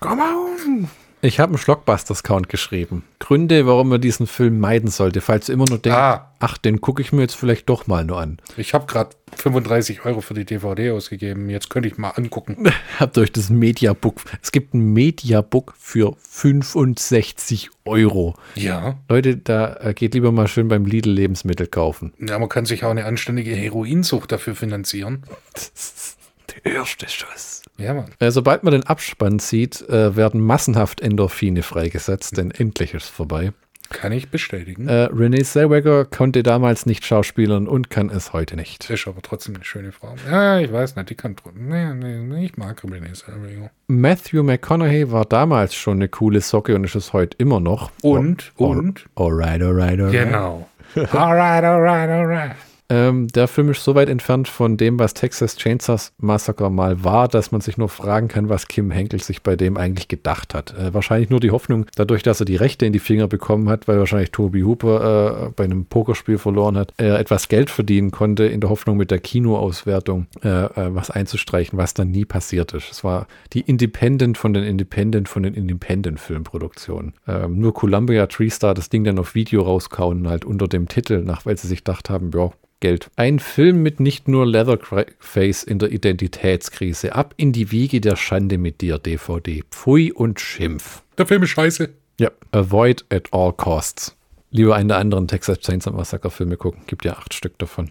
[0.00, 0.88] Come on.
[1.26, 3.02] Ich habe einen Schlockbusters-Count geschrieben.
[3.18, 6.32] Gründe, warum man diesen Film meiden sollte, falls du immer nur denkst, ah.
[6.38, 8.38] ach, den gucke ich mir jetzt vielleicht doch mal nur an.
[8.56, 11.50] Ich habe gerade 35 Euro für die DVD ausgegeben.
[11.50, 12.70] Jetzt könnte ich mal angucken.
[13.00, 14.20] Habt euch das Mediabook.
[14.40, 18.36] Es gibt ein Mediabook für 65 Euro.
[18.54, 18.96] Ja.
[19.08, 22.12] Leute, da äh, geht lieber mal schön beim Lidl Lebensmittel kaufen.
[22.20, 25.24] Ja, man kann sich auch eine anständige Heroinsucht dafür finanzieren.
[26.64, 27.62] Der erste Schuss.
[27.78, 28.10] Ja, Mann.
[28.18, 33.08] Äh, sobald man den Abspann sieht, äh, werden massenhaft Endorphine freigesetzt, denn endlich ist es
[33.10, 33.52] vorbei.
[33.90, 34.88] Kann ich bestätigen.
[34.88, 38.90] Äh, Renee Zellweger konnte damals nicht schauspielern und kann es heute nicht.
[38.90, 40.16] Ist aber trotzdem eine schöne Frau.
[40.28, 41.36] Ja, ich weiß nicht, die kann.
[41.54, 43.70] Nee, nee, ich mag Renee Zellweger.
[43.86, 47.92] Matthew McConaughey war damals schon eine coole Socke und ist es heute immer noch.
[48.02, 49.06] Und, oh, und?
[49.14, 50.12] Alright, alright, alright.
[50.12, 50.68] Genau.
[51.12, 52.56] alright, alright, alright.
[52.88, 57.26] Ähm, der Film ist so weit entfernt von dem, was Texas Chainsaw Massacre mal war,
[57.26, 60.74] dass man sich nur fragen kann, was Kim Henkel sich bei dem eigentlich gedacht hat.
[60.78, 63.88] Äh, wahrscheinlich nur die Hoffnung, dadurch, dass er die Rechte in die Finger bekommen hat,
[63.88, 68.44] weil wahrscheinlich Toby Hooper äh, bei einem Pokerspiel verloren hat, er etwas Geld verdienen konnte,
[68.44, 72.90] in der Hoffnung mit der Kinoauswertung äh, äh was einzustreichen, was dann nie passiert ist.
[72.90, 77.14] Es war die Independent von den Independent von den Independent-Filmproduktionen.
[77.26, 81.22] Ähm, nur Columbia Tree Star das Ding dann auf Video rauskauen, halt unter dem Titel,
[81.24, 82.50] nach weil sie sich gedacht haben, ja,
[82.80, 83.10] Geld.
[83.16, 87.14] Ein Film mit nicht nur Leatherface in der Identitätskrise.
[87.14, 89.62] Ab in die Wiege der Schande mit dir, DVD.
[89.70, 91.02] Pfui und Schimpf.
[91.16, 91.88] Der Film ist scheiße.
[92.20, 94.16] Ja, avoid at all costs.
[94.50, 96.82] Lieber einen der anderen Texas Chainsaw Massacre Filme gucken.
[96.86, 97.90] Gibt ja acht Stück davon.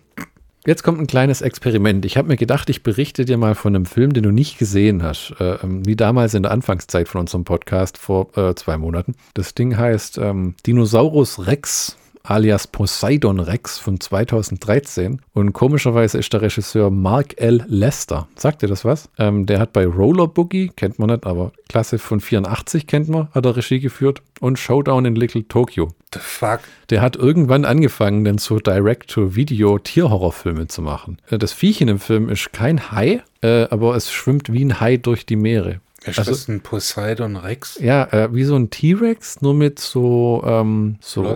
[0.67, 2.05] Jetzt kommt ein kleines Experiment.
[2.05, 5.03] Ich habe mir gedacht, ich berichte dir mal von einem Film, den du nicht gesehen
[5.03, 5.35] hast.
[5.39, 9.13] Äh, wie damals in der Anfangszeit von unserem Podcast vor äh, zwei Monaten.
[9.35, 11.97] Das Ding heißt ähm, Dinosaurus Rex
[12.29, 15.21] alias Poseidon Rex von 2013.
[15.33, 17.63] Und komischerweise ist der Regisseur Mark L.
[17.67, 18.27] Lester.
[18.35, 19.09] Sagt dir das was?
[19.17, 23.29] Ähm, der hat bei Roller Boogie, kennt man nicht, aber Klasse von 84 kennt man,
[23.31, 24.21] hat er Regie geführt.
[24.39, 25.93] Und Showdown in Little Tokyo.
[26.13, 26.59] The fuck?
[26.89, 31.17] Der hat irgendwann angefangen, dann so Direct-to-Video Tierhorrorfilme zu machen.
[31.29, 34.79] Äh, das Viech in dem Film ist kein Hai, äh, aber es schwimmt wie ein
[34.79, 35.81] Hai durch die Meere.
[36.05, 37.79] Ist also, ein Poseidon Rex?
[37.79, 41.35] Ja, äh, wie so ein T-Rex, nur mit so, ähm, so,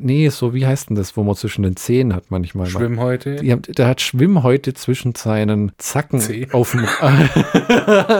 [0.00, 2.66] nee, so, wie heißt denn das, wo man zwischen den Zähnen hat manchmal.
[2.66, 3.36] Schwimmhäute?
[3.36, 6.48] Die, der hat Schwimmhäute zwischen seinen Zacken Zeh.
[6.52, 6.86] auf dem,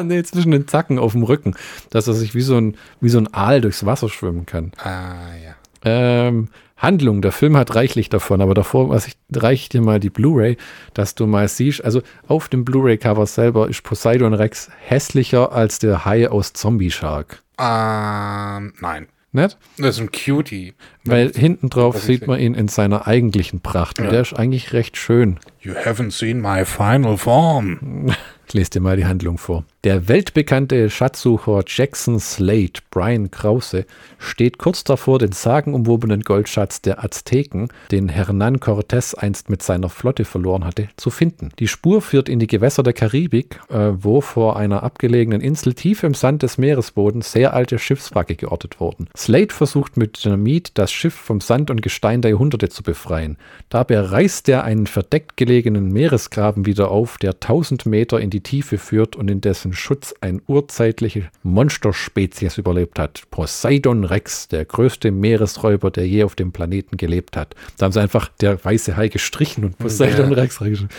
[0.06, 1.54] nee, zwischen den Zacken auf dem Rücken,
[1.90, 4.72] dass er sich wie so ein, wie so ein Aal durchs Wasser schwimmen kann.
[4.78, 5.54] Ah, ja.
[5.84, 6.48] Ähm,
[6.78, 7.20] Handlung.
[7.22, 10.56] Der Film hat reichlich davon, aber davor was ich, reiche dir mal die Blu-ray,
[10.94, 11.84] dass du mal siehst.
[11.84, 17.42] Also auf dem Blu-ray-Cover selber ist Poseidon Rex hässlicher als der Hai aus Zombie Shark.
[17.58, 19.08] Ähm, nein.
[19.30, 19.58] Nicht?
[19.76, 20.74] Das ist ein Cutie.
[21.04, 23.98] Weil hinten drauf sieht man ihn in seiner eigentlichen Pracht.
[23.98, 24.10] Und ja.
[24.12, 25.38] der ist eigentlich recht schön.
[25.60, 28.12] You haven't seen my final form.
[28.48, 29.64] Ich lese dir mal die Handlung vor.
[29.84, 33.86] Der weltbekannte Schatzsucher Jackson Slade, Brian Krause,
[34.18, 40.24] steht kurz davor, den sagenumwobenen Goldschatz der Azteken, den Hernán Cortés einst mit seiner Flotte
[40.24, 41.50] verloren hatte, zu finden.
[41.60, 46.02] Die Spur führt in die Gewässer der Karibik, äh, wo vor einer abgelegenen Insel tief
[46.02, 49.08] im Sand des Meeresbodens sehr alte Schiffswracke geortet wurden.
[49.16, 53.36] Slade versucht mit Dynamit das Schiff vom Sand und Gestein der Jahrhunderte zu befreien.
[53.68, 58.78] Dabei reißt er einen verdeckt gelegenen Meeresgraben wieder auf, der 1000 Meter in die Tiefe
[58.78, 63.22] führt und in dessen Schutz ein urzeitliche Monsterspezies überlebt hat.
[63.30, 67.54] Poseidon Rex, der größte Meeresräuber, der je auf dem Planeten gelebt hat.
[67.76, 70.36] Da haben sie einfach der weiße Hai gestrichen und Poseidon ja.
[70.36, 70.94] Rex reingeschrieben.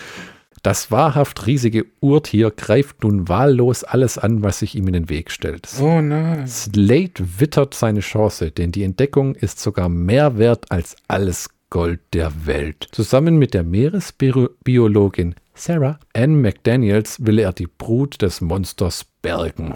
[0.64, 5.32] Das wahrhaft riesige Urtier greift nun wahllos alles an, was sich ihm in den Weg
[5.32, 5.68] stellt.
[5.80, 6.48] Oh nein.
[6.48, 12.46] Slade wittert seine Chance, denn die Entdeckung ist sogar mehr wert als alles Gold der
[12.46, 12.90] Welt.
[12.92, 19.74] Zusammen mit der Meeresbiologin Sarah Ann McDaniels will er die Brut des Monsters bergen.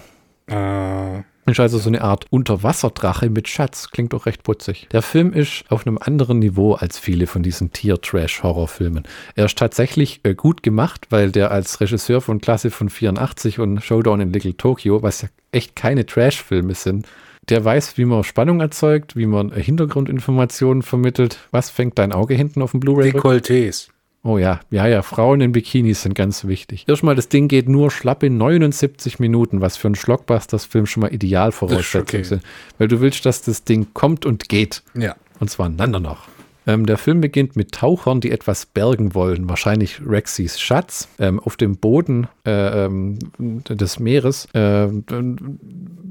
[0.48, 1.20] Äh.
[1.46, 3.90] Ist also so eine Art Unterwasserdrache mit Schatz.
[3.92, 4.88] Klingt doch recht putzig.
[4.94, 9.04] Der Film ist auf einem anderen Niveau als viele von diesen Tier-Trash-Horrorfilmen.
[9.36, 13.84] Er ist tatsächlich äh, gut gemacht, weil der als Regisseur von Klasse von 84 und
[13.84, 17.08] Showdown in Little Tokyo, was ja echt keine Trash-Filme sind,
[17.50, 21.40] der weiß, wie man Spannung erzeugt, wie man Hintergrundinformationen vermittelt.
[21.52, 23.12] Was fängt dein Auge hinten auf dem Blu-ray?
[23.12, 23.90] Dekolletés.
[24.26, 26.88] Oh ja, ja, ja, Frauen in Bikinis sind ganz wichtig.
[26.88, 31.52] Erstmal, das Ding geht nur schlappe 79 Minuten, was für einen Schlockbusters-Film schon mal ideal
[31.52, 32.40] Voraussetzungen okay.
[32.78, 34.82] Weil du willst, dass das Ding kommt und geht.
[34.96, 35.18] Ja.
[35.42, 36.30] Und zwar einander noch.
[36.66, 41.10] Ähm, der Film beginnt mit Tauchern, die etwas bergen wollen, wahrscheinlich Rexys Schatz.
[41.20, 44.88] Ähm, auf dem Boden äh, ähm, des Meeres äh,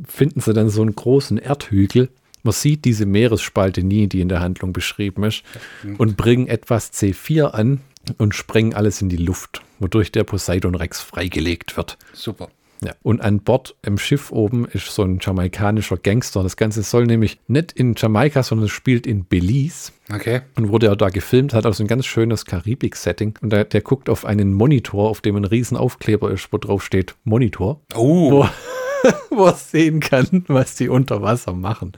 [0.07, 2.11] finden sie dann so einen großen Erdhügel.
[2.43, 5.45] Man sieht diese Meeresspalte nie, die in der Handlung beschrieben ist,
[5.97, 7.81] und bringen etwas C4 an
[8.18, 11.98] und sprengen alles in die Luft, wodurch der Poseidon Rex freigelegt wird.
[12.12, 12.48] Super.
[12.84, 12.94] Ja.
[13.03, 16.42] Und an Bord im Schiff oben ist so ein jamaikanischer Gangster.
[16.42, 19.92] Das Ganze soll nämlich nicht in Jamaika, sondern es spielt in Belize.
[20.12, 20.40] Okay.
[20.57, 23.38] Und wurde er da gefilmt, hat also ein ganz schönes Karibik-Setting.
[23.40, 26.84] Und der, der, guckt auf einen Monitor, auf dem ein riesen Aufkleber ist, wo drauf
[26.84, 27.80] steht Monitor.
[27.94, 28.32] Oh.
[28.32, 28.48] Wo,
[29.30, 31.92] wo er sehen kann, was die unter Wasser machen.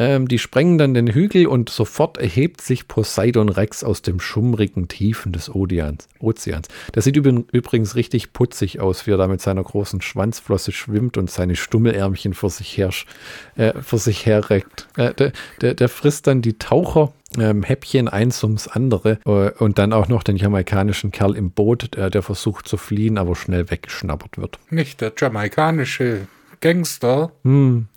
[0.00, 4.88] Ähm, die sprengen dann den Hügel und sofort erhebt sich Poseidon Rex aus dem schummrigen
[4.88, 6.08] Tiefen des Ozeans.
[6.20, 6.68] Ozeans.
[6.92, 11.30] Das sieht übrigens richtig putzig aus, wie er da mit seiner großen Schwanzflosse schwimmt und
[11.30, 12.88] seine Stummelärmchen vor sich her,
[13.56, 14.88] äh, vor sich herreckt.
[14.96, 19.78] Äh, der, der, der, frisst dann die Taucher ähm, Häppchen eins ums andere äh, und
[19.78, 23.70] dann auch noch den jamaikanischen Kerl im Boot, der, der versucht zu fliehen, aber schnell
[23.70, 24.58] weggeschnappert wird.
[24.70, 26.26] Nicht der jamaikanische
[26.60, 27.32] Gangster.
[27.44, 27.88] Hm.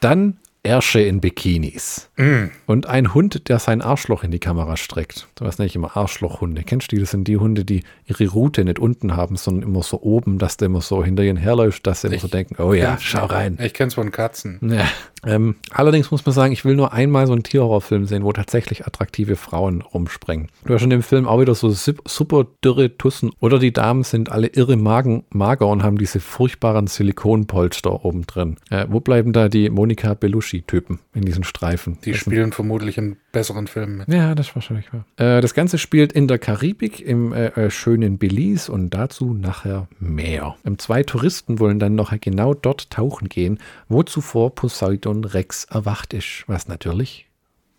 [0.00, 2.10] Dann Ärsche in Bikinis.
[2.16, 2.46] Mm.
[2.66, 5.28] Und ein Hund, der sein Arschloch in die Kamera streckt.
[5.34, 6.62] Du weißt nicht immer Arschlochhunde.
[6.64, 7.00] Kennst du die?
[7.00, 10.56] Das sind die Hunde, die ihre Route nicht unten haben, sondern immer so oben, dass
[10.56, 13.58] der immer so hinter ihnen herläuft, dass sie immer so denken, oh ja, schau rein.
[13.62, 14.58] Ich kenn's von Katzen.
[14.62, 14.86] Ja.
[15.26, 18.86] Ähm, allerdings muss man sagen, ich will nur einmal so einen Tierhorrorfilm sehen, wo tatsächlich
[18.86, 20.48] attraktive Frauen rumspringen.
[20.64, 24.30] Du hast in dem Film auch wieder so super dürre Tussen oder die Damen sind
[24.30, 28.56] alle irre Magen, mager und haben diese furchtbaren Silikonpolster oben drin.
[28.70, 31.98] Äh, wo bleiben da die Monika Belushi-Typen in diesen Streifen?
[32.04, 34.08] Die spielen vermutlich in besseren Filmen mit.
[34.08, 35.04] Ja, das ist wahrscheinlich wahr.
[35.16, 39.88] Äh, das Ganze spielt in der Karibik im äh, äh schönen Belize und dazu nachher
[39.98, 40.56] mehr.
[40.64, 43.58] Ähm, zwei Touristen wollen dann noch genau dort tauchen gehen,
[43.88, 47.26] wo zuvor Poseidon Rex erwacht ist, was natürlich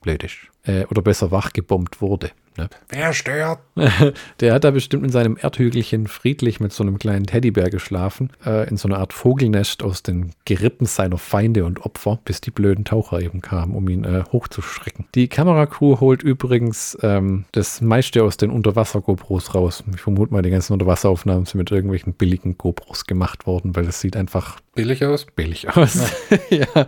[0.02, 0.38] blöd ist.
[0.64, 2.32] Äh, oder besser wachgebombt wurde.
[2.58, 2.70] Ne?
[2.90, 3.60] Wer stört?
[4.40, 8.68] Der hat da bestimmt in seinem Erdhügelchen friedlich mit so einem kleinen Teddybär geschlafen, äh,
[8.70, 12.86] in so einer Art Vogelnest aus den Gerippen seiner Feinde und Opfer, bis die blöden
[12.86, 15.06] Taucher eben kamen, um ihn äh, hochzuschrecken.
[15.16, 19.84] Die Kameracrew holt übrigens ähm, das meiste aus den Unterwasser-GoPros raus.
[19.94, 24.00] Ich vermute mal, die ganzen Unterwasseraufnahmen sind mit irgendwelchen billigen GoPros gemacht worden, weil es
[24.00, 25.26] sieht einfach billig aus.
[25.26, 26.12] Billig aus.
[26.50, 26.58] Ja.
[26.76, 26.86] ja.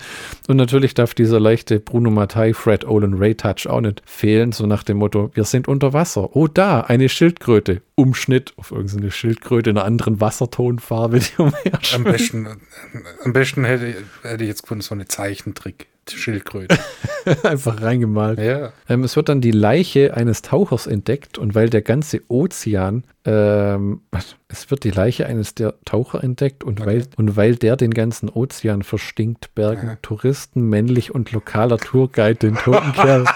[0.47, 4.67] Und natürlich darf dieser leichte Bruno Mattei, Fred Olin Ray Touch auch nicht fehlen, so
[4.67, 6.35] nach dem Motto, wir sind sind unter Wasser.
[6.35, 7.81] Oh, da, eine Schildkröte.
[7.95, 11.43] Umschnitt auf irgendeine Schildkröte in einer anderen Wassertonfarbe, die.
[11.95, 12.47] Am besten,
[13.23, 15.87] am besten hätte, hätte ich jetzt gefunden, so eine Zeichentrick.
[16.09, 16.77] Schildkröte.
[17.43, 18.39] Einfach reingemalt.
[18.39, 18.71] Ja.
[18.87, 23.99] Ähm, es wird dann die Leiche eines Tauchers entdeckt und weil der ganze Ozean, ähm,
[24.47, 26.87] es wird die Leiche eines der Taucher entdeckt und, okay.
[26.89, 29.97] weil, und weil der den ganzen Ozean verstinkt, bergen ja.
[30.01, 33.25] Touristen, männlich und lokaler Tourguide den toten Kerl.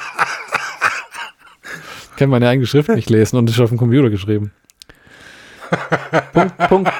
[2.17, 4.51] kann meine eigene Schrift nicht lesen und ist auf dem Computer geschrieben.
[6.33, 6.91] Punkt, Punkt.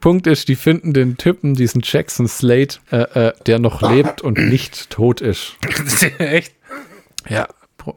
[0.00, 4.38] Punkt ist, die finden den Typen, diesen Jackson Slate, äh, äh, der noch lebt und
[4.38, 5.56] nicht tot ist.
[6.18, 6.54] Echt?
[7.28, 7.46] Ja.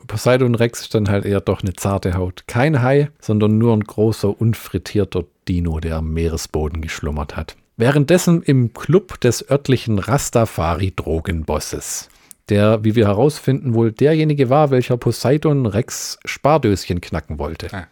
[0.07, 2.45] Poseidon Rex ist dann halt eher doch eine zarte Haut.
[2.47, 7.57] Kein Hai, sondern nur ein großer, unfrittierter Dino, der am Meeresboden geschlummert hat.
[7.75, 12.07] Währenddessen im Club des örtlichen Rastafari-Drogenbosses
[12.49, 17.69] der, wie wir herausfinden, wohl derjenige war, welcher Poseidon Rex Spardöschen knacken wollte.
[17.71, 17.87] Ah.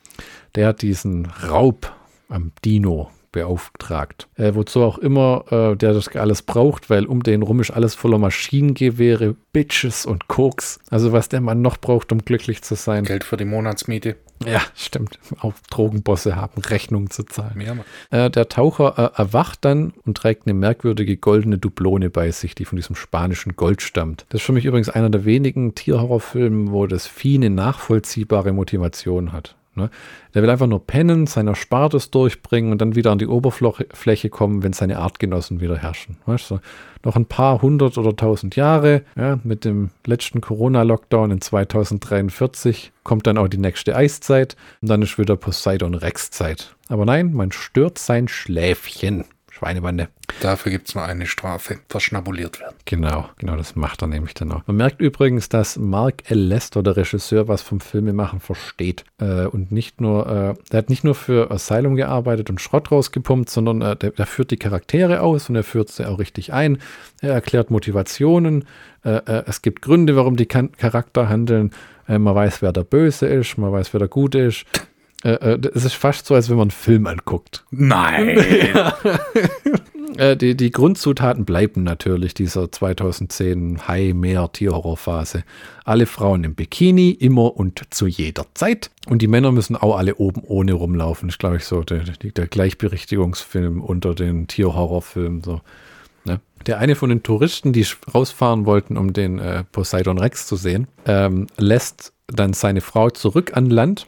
[0.55, 1.93] Der hat diesen Raub
[2.27, 4.27] am Dino beauftragt.
[4.35, 7.95] Äh, wozu auch immer äh, der das alles braucht, weil um den rum ist alles
[7.95, 10.79] voller Maschinengewehre, Bitches und Koks.
[10.89, 13.03] Also was der Mann noch braucht, um glücklich zu sein.
[13.03, 14.15] Geld für die Monatsmiete.
[14.45, 15.19] Ja, stimmt.
[15.39, 17.61] Auch Drogenbosse haben Rechnungen zu zahlen.
[17.61, 22.55] Ja, äh, der Taucher äh, erwacht dann und trägt eine merkwürdige goldene Dublone bei sich,
[22.55, 24.25] die von diesem spanischen Gold stammt.
[24.29, 29.31] Das ist für mich übrigens einer der wenigen Tierhorrorfilme, wo das Vieh eine nachvollziehbare Motivation
[29.31, 29.55] hat.
[29.75, 29.89] Ne?
[30.33, 34.63] Der will einfach nur pennen, seiner Spartes durchbringen und dann wieder an die Oberfläche kommen,
[34.63, 36.17] wenn seine Artgenossen wieder herrschen.
[36.25, 36.59] Weißt du?
[37.03, 43.25] Noch ein paar hundert oder tausend Jahre, ja, mit dem letzten Corona-Lockdown in 2043 kommt
[43.25, 46.75] dann auch die nächste Eiszeit und dann ist wieder Poseidon Rex-Zeit.
[46.89, 49.25] Aber nein, man stört sein Schläfchen.
[49.61, 50.07] Schweinebande.
[50.41, 52.75] Dafür gibt es nur eine Strafe, verschnabuliert werden.
[52.85, 54.63] Genau, genau, das macht er nämlich dann auch.
[54.65, 56.39] Man merkt übrigens, dass Mark L.
[56.39, 59.05] Lester, der Regisseur, was vom Filmemachen versteht.
[59.19, 63.51] Äh, und nicht nur, äh, der hat nicht nur für Asylum gearbeitet und Schrott rausgepumpt,
[63.51, 66.79] sondern äh, der, der, führt die Charaktere aus und er führt sie auch richtig ein.
[67.21, 68.65] Er erklärt Motivationen.
[69.05, 71.71] Äh, äh, es gibt Gründe, warum die Charakter handeln.
[72.07, 74.65] Äh, man weiß, wer der Böse ist, man weiß, wer der Gute ist.
[75.23, 77.63] Äh, äh, es ist fast so, als wenn man einen Film anguckt.
[77.69, 78.37] Nein!
[80.17, 85.43] äh, die, die Grundzutaten bleiben natürlich dieser 2010 High-Meer-Tierhorror-Phase.
[85.85, 88.89] Alle Frauen im Bikini, immer und zu jeder Zeit.
[89.07, 91.27] Und die Männer müssen auch alle oben ohne rumlaufen.
[91.29, 95.43] Das ist, glaube ich, so der, der Gleichberechtigungsfilm unter den Tierhorrorfilmen.
[95.43, 95.61] So.
[96.25, 96.39] Ne?
[96.65, 100.87] Der eine von den Touristen, die rausfahren wollten, um den äh, Poseidon Rex zu sehen,
[101.05, 104.07] ähm, lässt dann seine Frau zurück an Land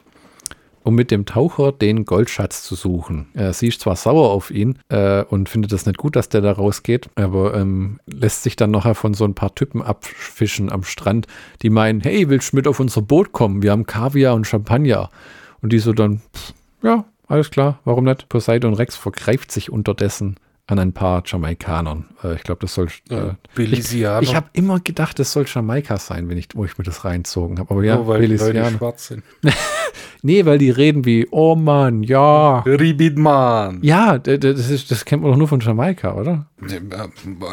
[0.84, 3.26] um mit dem Taucher den Goldschatz zu suchen.
[3.52, 6.52] Sie ist zwar sauer auf ihn äh, und findet das nicht gut, dass der da
[6.52, 11.26] rausgeht, aber ähm, lässt sich dann nachher von so ein paar Typen abfischen am Strand,
[11.62, 13.62] die meinen, hey, willst du mit auf unser Boot kommen?
[13.62, 15.10] Wir haben Kaviar und Champagner.
[15.62, 18.28] Und die so dann, pff, ja, alles klar, warum nicht?
[18.28, 22.06] Poseidon Rex vergreift sich unterdessen an ein paar Jamaikanern.
[22.22, 22.88] Äh, ich glaube, das soll.
[23.10, 24.22] Äh, Belizianer.
[24.22, 27.04] Ich, ich habe immer gedacht, das soll Jamaika sein, wenn ich, wo ich mir das
[27.04, 27.70] reinzogen habe.
[27.70, 28.52] Aber ja, Nur weil Belizianer.
[28.52, 29.22] die Leute schwarz sind.
[30.26, 32.60] Nee, weil die reden wie, oh Mann, ja.
[32.60, 33.80] Ribidman.
[33.82, 36.46] Ja, das, ist, das kennt man doch nur von Jamaika, oder?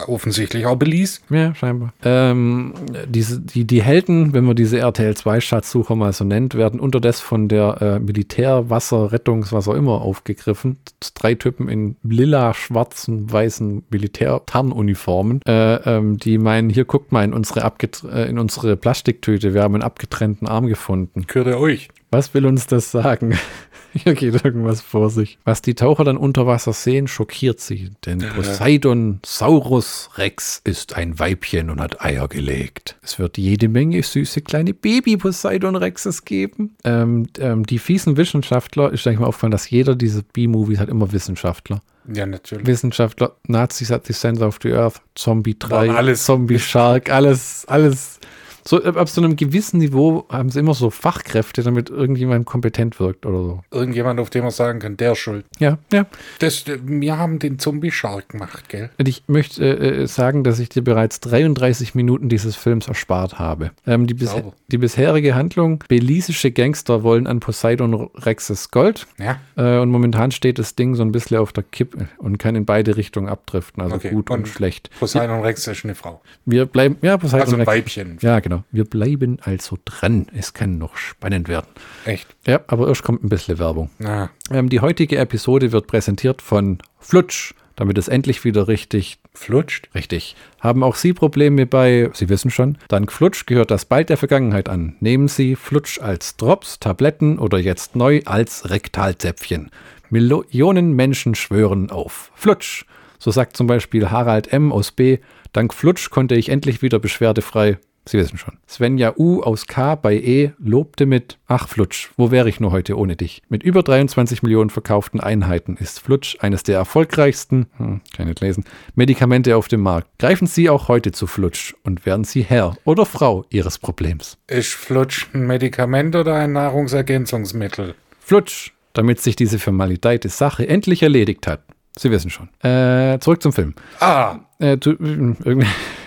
[0.07, 1.19] Offensichtlich auch Belize.
[1.29, 1.93] Ja, scheinbar.
[2.01, 2.73] Ähm,
[3.09, 7.49] diese, die, die Helden, wenn man diese RTL 2-Schatzsucher mal so nennt, werden unterdessen von
[7.49, 10.77] der äh, Militär, Wasser, Rettungs, was auch immer aufgegriffen.
[11.13, 12.53] Drei Typen in lila,
[13.01, 17.71] schwarzen, weißen Militär-Tarnuniformen, äh, ähm, die meinen, hier guckt mal in unsere,
[18.11, 21.25] äh, in unsere Plastiktüte, wir haben einen abgetrennten Arm gefunden.
[21.33, 21.89] Er euch?
[22.11, 23.37] Was will uns das sagen?
[23.93, 25.37] Hier geht irgendwas vor sich.
[25.43, 27.91] Was die Taucher dann unter Wasser sehen, schockiert sie.
[28.05, 32.97] Denn Poseidon Saurus Rex ist ein Weibchen und hat Eier gelegt.
[33.01, 36.75] Es wird jede Menge süße kleine Baby-Poseidon Rexes geben.
[36.85, 41.11] Ähm, ähm, die fiesen Wissenschaftler, ist eigentlich mal aufgefallen, dass jeder dieser B-Movies hat immer
[41.11, 41.81] Wissenschaftler.
[42.13, 42.65] Ja, natürlich.
[42.65, 48.19] Wissenschaftler, Nazis at the Center of the Earth, Zombie 3, Zombie Shark, alles, alles
[48.63, 53.25] so, ab so einem gewissen Niveau haben sie immer so Fachkräfte, damit irgendjemand kompetent wirkt
[53.25, 53.63] oder so.
[53.71, 55.45] Irgendjemand, auf dem man sagen kann, der ist schuld.
[55.59, 56.05] Ja, ja.
[56.39, 58.89] Das, wir haben den Zombie-Shark gemacht, gell?
[58.97, 63.39] Und ich möchte äh, äh sagen, dass ich dir bereits 33 Minuten dieses Films erspart
[63.39, 63.71] habe.
[63.87, 64.35] Ähm, die, bis
[64.71, 69.07] die, bisherige Handlung, belisische Gangster wollen an Poseidon Rexes Gold.
[69.17, 69.39] Ja.
[69.55, 72.65] Äh, und momentan steht das Ding so ein bisschen auf der Kippe und kann in
[72.65, 74.09] beide Richtungen abdriften, also okay.
[74.09, 74.89] gut und, und, schlecht.
[74.99, 76.21] Poseidon Rex ist eine Frau.
[76.45, 77.71] Wir bleiben, ja, Poseidon also ein Rex.
[77.71, 78.17] Weibchen.
[78.21, 78.63] Ja, genau genau.
[78.71, 80.27] Wir bleiben also dran.
[80.35, 81.67] Es kann noch spannend werden.
[82.05, 82.27] Echt?
[82.45, 83.89] Ja, aber erst kommt ein bisschen Werbung.
[84.03, 84.29] Ah.
[84.51, 89.89] Ähm, die heutige Episode wird präsentiert von Flutsch, damit es endlich wieder richtig flutscht.
[89.95, 90.35] Richtig.
[90.59, 94.67] Haben auch Sie Probleme bei, Sie wissen schon, dank Flutsch gehört das bald der Vergangenheit
[94.67, 94.95] an.
[94.99, 99.71] Nehmen Sie Flutsch als Drops, Tabletten oder jetzt neu als Rektalzäpfchen.
[100.09, 102.85] Millionen Menschen schwören auf Flutsch.
[103.17, 104.73] So sagt zum Beispiel Harald M.
[104.73, 105.19] aus B.
[105.53, 108.57] Dank Flutsch konnte ich endlich wieder beschwerdefrei Sie wissen schon.
[108.67, 112.97] Svenja U aus K bei E lobte mit Ach Flutsch, wo wäre ich nur heute
[112.97, 113.43] ohne dich?
[113.47, 118.63] Mit über 23 Millionen verkauften Einheiten ist Flutsch eines der erfolgreichsten, hm, kann nicht lesen,
[118.95, 120.07] Medikamente auf dem Markt.
[120.17, 124.37] Greifen Sie auch heute zu Flutsch und werden Sie Herr oder Frau Ihres Problems.
[124.47, 127.93] Ist Flutsch ein Medikament oder ein Nahrungsergänzungsmittel?
[128.19, 131.61] Flutsch, damit sich diese formalitäte Sache endlich erledigt hat.
[131.97, 132.49] Sie wissen schon.
[132.63, 133.73] Äh, zurück zum Film.
[133.99, 134.39] Ah.
[134.59, 134.91] Äh, du,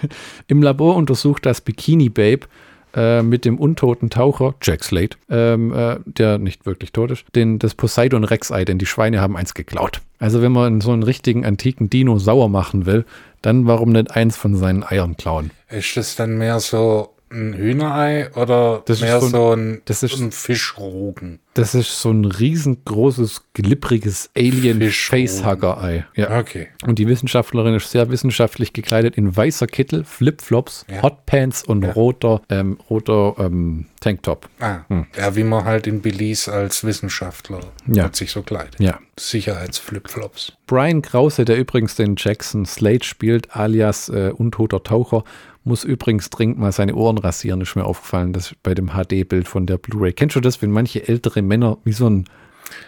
[0.49, 2.47] Im Labor untersucht das Bikini Babe
[2.95, 7.59] äh, mit dem untoten Taucher Jack Slate, ähm, äh, der nicht wirklich tot ist, den,
[7.59, 10.01] das Poseidon Rex-Ei, denn die Schweine haben eins geklaut.
[10.19, 13.05] Also wenn man so einen richtigen antiken Dino sauer machen will,
[13.43, 15.51] dann warum nicht eins von seinen Eiern klauen?
[15.69, 20.19] Ist das dann mehr so ein Hühnerei oder das mehr so, so ein, das ist,
[20.19, 21.41] ein Fischrogen?
[21.55, 26.07] Das ist so ein riesengroßes, glibbriges Alien-Facehugger-Ei.
[26.15, 26.39] Ja.
[26.39, 26.69] Okay.
[26.87, 31.03] Und die Wissenschaftlerin ist sehr wissenschaftlich gekleidet in weißer Kittel, Flipflops, ja.
[31.03, 31.93] Hotpants und ja.
[31.93, 34.49] roter, ähm, roter ähm, Tanktop.
[34.61, 35.07] Ah, hm.
[35.17, 38.11] ja, wie man halt in Belize als Wissenschaftler ja.
[38.13, 38.81] sich so kleidet.
[38.81, 38.99] Ja.
[39.19, 40.53] Sicherheitsflipflops.
[40.67, 45.25] Brian Krause, der übrigens den Jackson Slade spielt, alias äh, Untoter Taucher,
[45.65, 49.67] muss übrigens dringend mal seine Ohren rasieren, ist mir aufgefallen, das bei dem HD-Bild von
[49.67, 50.13] der Blu-ray.
[50.13, 52.27] Kennst du das, wenn manche ältere Männer wie so ein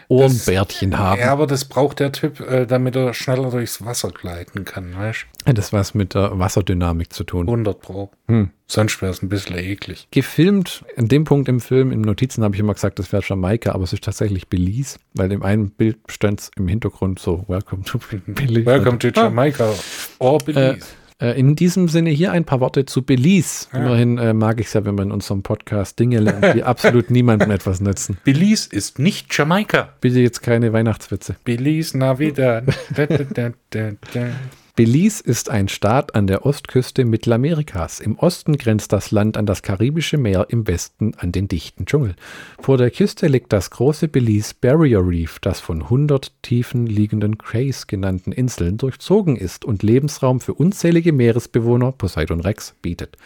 [0.09, 1.21] Ohrenbärtchen das, haben?
[1.21, 5.27] Ja, aber das braucht der Typ, äh, damit er schneller durchs Wasser gleiten kann, weißt
[5.45, 5.53] du?
[5.55, 7.47] Das was mit der Wasserdynamik zu tun.
[7.47, 8.11] 100 Pro.
[8.29, 8.51] Hm.
[8.67, 10.09] Sonst wäre es ein bisschen eklig.
[10.11, 13.73] Gefilmt, an dem Punkt im Film, im Notizen habe ich immer gesagt, das wäre Jamaika,
[13.73, 17.99] aber es ist tatsächlich Belize, weil im einen Bild stand im Hintergrund so Welcome to
[18.27, 18.67] Belize.
[18.67, 19.73] Welcome to Jamaica
[20.19, 20.79] or Belize.
[20.79, 23.69] Äh, äh, in diesem Sinne hier ein paar Worte zu Belize.
[23.73, 23.81] Ja.
[23.81, 27.11] Immerhin äh, mag ich es ja, wenn man in unserem Podcast Dinge lernt, die absolut
[27.11, 28.19] niemandem etwas nützen.
[28.25, 29.91] Belize ist nicht Jamaika.
[30.01, 31.37] Bitte jetzt keine Weihnachtswitze.
[31.45, 32.65] Belize Navidad.
[34.77, 37.99] Belize ist ein Staat an der Ostküste Mittelamerikas.
[37.99, 42.15] Im Osten grenzt das Land an das Karibische Meer, im Westen an den dichten Dschungel.
[42.61, 47.87] Vor der Küste liegt das große Belize Barrier Reef, das von 100 tiefen liegenden Crays
[47.87, 53.17] genannten Inseln durchzogen ist und Lebensraum für unzählige Meeresbewohner, Poseidon Rex, bietet.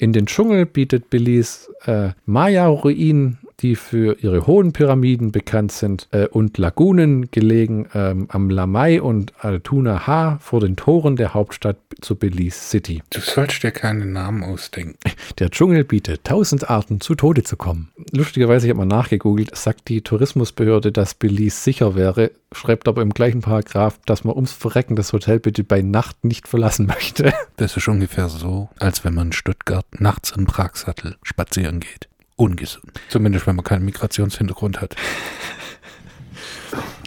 [0.00, 6.26] In den Dschungel bietet Belize äh, Maya-Ruinen die für ihre hohen Pyramiden bekannt sind, äh,
[6.26, 12.16] und Lagunen gelegen ähm, am Lamai und Altuna Ha vor den Toren der Hauptstadt zu
[12.16, 13.02] Belize City.
[13.10, 14.98] Du sollst dir keinen Namen ausdenken.
[15.38, 17.90] Der Dschungel bietet tausend Arten, zu Tode zu kommen.
[18.12, 23.10] Lustigerweise, ich habe mal nachgegoogelt, sagt die Tourismusbehörde, dass Belize sicher wäre, schreibt aber im
[23.10, 27.32] gleichen Paragraph, dass man ums Verrecken das Hotel bitte bei Nacht nicht verlassen möchte.
[27.56, 32.09] Das ist ungefähr so, als wenn man in Stuttgart nachts im Pragsattel spazieren geht
[32.40, 32.92] ungesund.
[33.08, 34.96] Zumindest wenn man keinen Migrationshintergrund hat.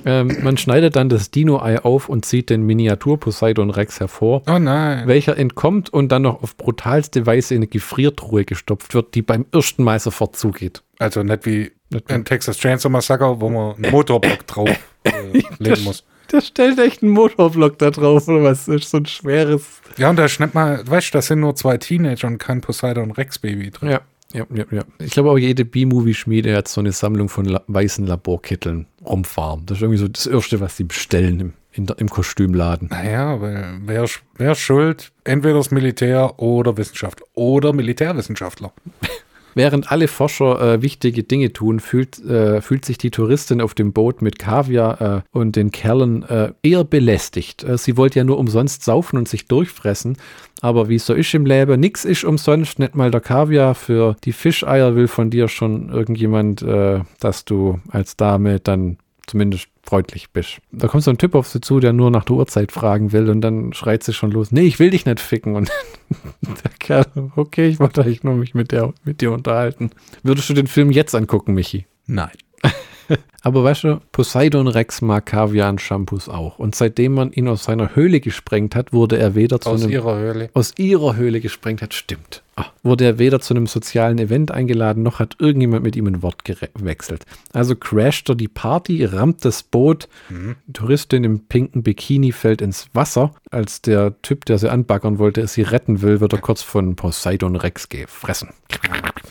[0.05, 4.43] Ähm, man schneidet dann das Dino-Ei auf und zieht den Miniatur-Poseidon Rex hervor.
[4.47, 5.07] Oh nein.
[5.07, 9.45] Welcher entkommt und dann noch auf brutalste Weise in eine Gefriertruhe gestopft wird, die beim
[9.53, 10.83] ersten Mal sofort zugeht.
[10.99, 11.71] Also nicht wie
[12.09, 14.69] ein Texas Chainsaw Massacre, wo man einen Motorblock drauf
[15.03, 16.03] äh, legen muss.
[16.31, 18.65] Der stellt echt einen Motorblock da drauf, oder was?
[18.65, 19.81] Das ist so ein schweres.
[19.97, 23.11] Ja, und da schnappt mal, weißt du, da sind nur zwei Teenager und kein Poseidon
[23.11, 23.91] Rex Baby drin.
[23.91, 24.01] Ja.
[24.33, 24.83] Ja, ja, ja.
[24.99, 29.65] Ich glaube auch jede B-Movie-Schmiede hat so eine Sammlung von la weißen Laborkitteln rumfahren.
[29.65, 32.89] Das ist irgendwie so das Erste, was sie bestellen im, in im Kostümladen.
[32.89, 35.11] Naja, wer, wer schuld?
[35.23, 37.27] Entweder das Militär oder Wissenschaftler.
[37.33, 38.73] Oder Militärwissenschaftler.
[39.55, 43.93] Während alle Forscher äh, wichtige Dinge tun, fühlt, äh, fühlt sich die Touristin auf dem
[43.93, 47.63] Boot mit Kaviar äh, und den Kerlen äh, eher belästigt.
[47.63, 50.17] Äh, sie wollte ja nur umsonst saufen und sich durchfressen.
[50.63, 54.15] Aber wie es so ist im Leben, nix ist umsonst, nicht mal der Kaviar für
[54.23, 58.95] die Fischeier will von dir schon irgendjemand, äh, dass du als Dame dann
[59.27, 60.59] zumindest freundlich bist.
[60.71, 63.29] Da kommt so ein Typ auf sie zu, der nur nach der Uhrzeit fragen will
[63.29, 65.57] und dann schreit sie schon los, nee, ich will dich nicht ficken.
[65.57, 65.69] Und
[66.41, 69.89] der Kerl, okay, ich wollte eigentlich nur mich mit, der, mit dir unterhalten.
[70.23, 71.87] Würdest du den Film jetzt angucken, Michi?
[72.05, 72.31] Nein.
[73.41, 76.59] Aber weißt du, Poseidon Rex mag Kaviar und Shampoos auch.
[76.59, 79.91] Und seitdem man ihn aus seiner Höhle gesprengt hat, wurde er weder zu aus einem...
[79.91, 80.49] ihrer Höhle.
[80.53, 82.41] Aus ihrer Höhle gesprengt hat, stimmt.
[82.55, 86.21] Ah, wurde er weder zu einem sozialen Event eingeladen, noch hat irgendjemand mit ihm ein
[86.21, 87.25] Wort gewechselt.
[87.51, 90.55] Also crasht er die Party, rammt das Boot, mhm.
[90.71, 93.31] Touristin im pinken Bikini fällt ins Wasser.
[93.49, 97.55] Als der Typ, der sie anbaggern wollte, sie retten will, wird er kurz von Poseidon
[97.55, 98.49] Rex gefressen.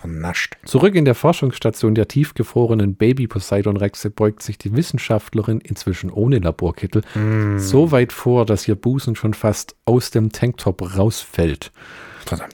[0.02, 0.56] Vernascht.
[0.64, 6.40] Zurück in der Forschungsstation der tiefgefrorenen Baby Poseidon Rexe beugt sich die Wissenschaftlerin inzwischen ohne
[6.40, 7.58] Laborkittel mm.
[7.58, 11.70] so weit vor, dass ihr Busen schon fast aus dem Tanktop rausfällt.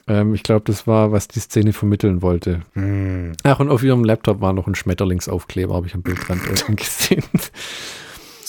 [0.06, 2.60] Ähm, ich glaube, das war, was die Szene vermitteln wollte.
[2.74, 3.32] Mm.
[3.44, 6.42] Ach, und auf ihrem Laptop war noch ein Schmetterlingsaufkleber, habe ich am Bildrand
[6.76, 7.24] gesehen.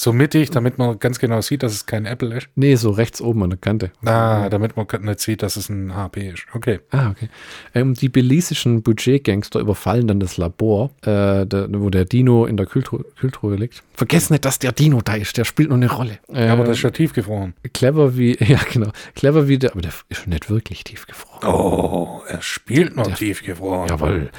[0.02, 2.48] So mittig, damit man ganz genau sieht, dass es kein Apple ist?
[2.56, 3.92] Nee, so rechts oben an der Kante.
[4.06, 6.46] Ah, damit man nicht sieht, dass es ein HP ist.
[6.54, 6.80] Okay.
[6.92, 7.28] Ah, okay.
[7.76, 12.66] Ähm, die belisischen Budgetgangster überfallen dann das Labor, äh, der, wo der Dino in der
[12.66, 13.84] Kühltruhe liegt.
[13.94, 16.20] Vergesst nicht, dass der Dino da ist, der spielt nur eine Rolle.
[16.34, 17.54] Äh, ja, aber das ist ja tiefgefroren.
[17.74, 21.46] Clever wie, ja genau, clever wie der, aber der ist nicht wirklich tiefgefroren.
[21.46, 23.90] Oh, er spielt noch der, tiefgefroren.
[23.90, 24.30] Jawohl.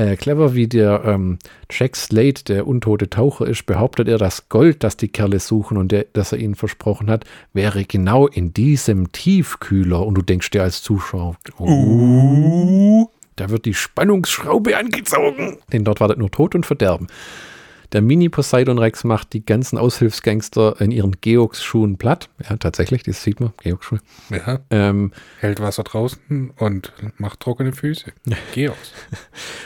[0.00, 1.38] Äh, clever wie der ähm,
[1.70, 5.92] Jack Slade, der untote Taucher ist, behauptet er, das Gold, das die Kerle suchen und
[5.92, 10.06] der, das er ihnen versprochen hat, wäre genau in diesem Tiefkühler.
[10.06, 13.10] Und du denkst dir als Zuschauer, oh, uh.
[13.36, 15.58] da wird die Spannungsschraube angezogen.
[15.70, 17.08] Denn dort wartet nur Tod und Verderben.
[17.92, 22.28] Der Mini-Poseidon Rex macht die ganzen Aushilfsgangster in ihren Geox-Schuhen platt.
[22.48, 23.98] Ja, tatsächlich, das sieht man, Geox-Schuhe.
[24.30, 24.60] Ja.
[24.70, 28.12] Ähm, Hält Wasser draußen und macht trockene Füße.
[28.54, 28.78] Geox.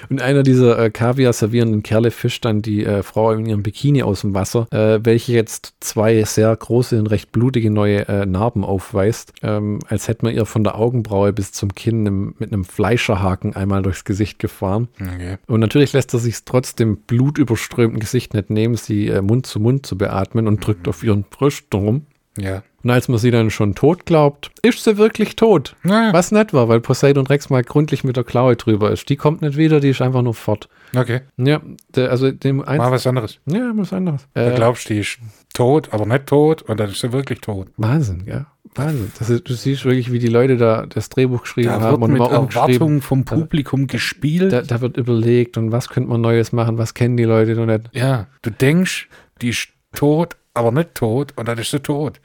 [0.09, 4.03] und einer dieser äh, Kaviar servierenden Kerle fischt dann die äh, Frau in ihrem Bikini
[4.03, 8.65] aus dem Wasser, äh, welche jetzt zwei sehr große und recht blutige neue äh, Narben
[8.65, 12.65] aufweist, ähm, als hätte man ihr von der Augenbraue bis zum Kinn im, mit einem
[12.65, 14.89] Fleischerhaken einmal durchs Gesicht gefahren.
[14.99, 15.37] Okay.
[15.47, 19.59] Und natürlich lässt er sich trotzdem blutüberströmten Gesicht Gesicht nicht nehmen, sie äh, Mund zu
[19.59, 20.91] Mund zu beatmen und drückt mhm.
[20.91, 22.07] auf ihren Brüsten rum.
[22.39, 22.63] Ja.
[22.85, 25.75] Und als man sie dann schon tot glaubt, ist sie wirklich tot.
[25.83, 26.13] Ja.
[26.13, 29.09] Was nett war, weil Poseidon Rex mal gründlich mit der Klaue drüber ist.
[29.09, 30.69] Die kommt nicht wieder, die ist einfach nur fort.
[30.95, 31.23] Okay.
[31.39, 33.41] Ja, der, also dem Mal was anderes.
[33.47, 34.29] Ja, was anderes.
[34.35, 35.19] Du glaubst, die ist
[35.55, 37.67] tot, aber nicht tot und dann ist sie wirklich tot.
[37.77, 38.47] Wahnsinn, ja.
[38.77, 39.13] Wahnsinn.
[39.19, 42.01] Das ist, du siehst wirklich, wie die Leute da das Drehbuch geschrieben da haben.
[42.01, 44.53] Wird und mit Erwartungen vom Publikum gespielt.
[44.53, 47.67] Da, da, wird überlegt und was könnte man Neues machen, was kennen die Leute noch
[47.67, 47.91] nicht.
[47.93, 49.09] Ja, du denkst,
[49.41, 52.21] die ist tot, aber nicht tot und dann ist sie tot.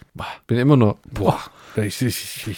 [0.47, 0.97] Bin immer noch.
[1.11, 1.39] Boah,
[1.75, 2.57] ich, ich, ich,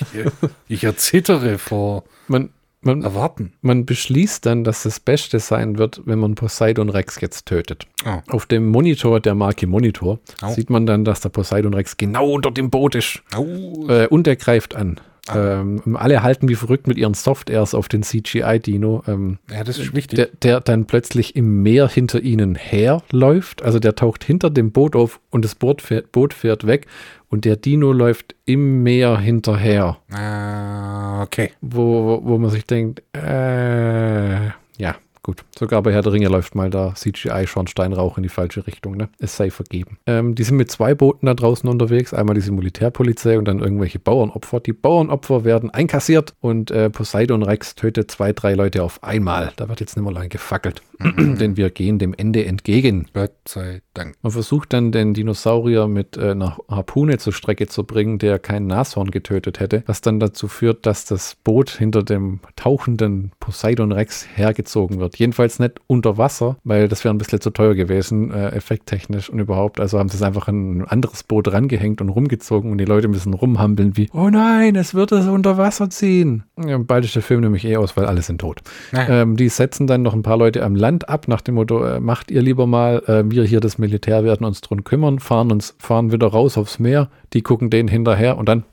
[0.68, 2.04] ich erzittere vor.
[2.28, 2.50] Man,
[2.82, 3.54] man, erwarten.
[3.62, 7.88] Man beschließt dann, dass das Beste sein wird, wenn man Poseidon Rex jetzt tötet.
[8.06, 8.22] Oh.
[8.34, 10.50] Auf dem Monitor der Marke Monitor oh.
[10.50, 13.22] sieht man dann, dass der Poseidon Rex genau unter dem Boot ist.
[13.38, 13.88] Oh.
[13.88, 15.00] Äh, und er greift an.
[15.28, 15.62] Ah.
[15.62, 19.04] Ähm, alle halten wie verrückt mit ihren Softairs auf den CGI-Dino.
[19.08, 20.18] Ähm, ja, das ist wichtig.
[20.18, 23.62] Der, der, dann plötzlich im Meer hinter ihnen herläuft.
[23.62, 26.88] Also der taucht hinter dem Boot auf und das Boot fährt, Boot fährt weg
[27.30, 29.98] und der Dino läuft im Meer hinterher.
[30.12, 31.52] Ah, okay.
[31.62, 34.48] Wo, wo man sich denkt, äh,
[34.78, 38.98] ja, Gut, sogar bei Herr der Ringe läuft mal da CGI-Schornsteinrauch in die falsche Richtung,
[38.98, 39.10] ne?
[39.20, 40.00] Es sei vergeben.
[40.08, 42.12] Ähm, die sind mit zwei Booten da draußen unterwegs.
[42.12, 44.60] Einmal diese Militärpolizei und dann irgendwelche Bauernopfer.
[44.62, 49.54] Die Bauernopfer werden einkassiert und äh, Poseidon Rex tötet zwei, drei Leute auf einmal.
[49.58, 50.82] Da wird jetzt nicht mehr lange gefackelt.
[51.18, 53.08] denn wir gehen dem Ende entgegen.
[53.14, 54.16] Gott sei Dank.
[54.22, 58.68] Man versucht dann den Dinosaurier mit äh, einer Harpune zur Strecke zu bringen, der kein
[58.68, 64.28] Nashorn getötet hätte, was dann dazu führt, dass das Boot hinter dem tauchenden Poseidon Rex
[64.36, 65.20] hergezogen wird wird.
[65.20, 69.40] Jedenfalls nicht unter Wasser, weil das wäre ein bisschen zu teuer gewesen, äh, effekttechnisch und
[69.40, 69.80] überhaupt.
[69.80, 73.08] Also haben sie es einfach an ein anderes Boot rangehängt und rumgezogen und die Leute
[73.08, 76.44] müssen rumhampeln wie, oh nein, es wird es unter Wasser ziehen.
[76.64, 78.62] Ja, bald ist der Film nämlich eh aus, weil alle sind tot.
[78.94, 82.00] Ähm, die setzen dann noch ein paar Leute am Land ab, nach dem Motto, äh,
[82.00, 85.76] macht ihr lieber mal, äh, wir hier das Militär werden uns drum kümmern, fahren uns,
[85.80, 88.64] fahren wieder raus aufs Meer, die gucken denen hinterher und dann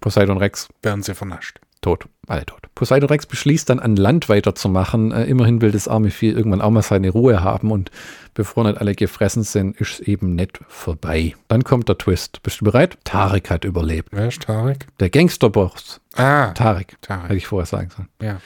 [0.00, 0.68] Poseidon Rex.
[0.82, 1.60] Werden sie vernascht.
[1.80, 2.06] Tot.
[2.26, 2.60] Alle tot.
[2.74, 5.12] Poseidon Rex beschließt dann an Land weiterzumachen.
[5.12, 7.90] Äh, immerhin will das arme Vieh irgendwann auch mal seine Ruhe haben und
[8.34, 11.34] bevor nicht alle gefressen sind, ist es eben nicht vorbei.
[11.48, 12.42] Dann kommt der Twist.
[12.42, 12.98] Bist du bereit?
[13.04, 14.08] Tarek hat überlebt.
[14.12, 14.86] Wer ist Tarek?
[15.00, 16.00] Der Gangsterboss.
[16.16, 16.48] Ah.
[16.52, 16.96] Tarek.
[17.02, 17.24] Tarek.
[17.24, 18.08] Hätte ich vorher sagen sollen.
[18.20, 18.40] Ja.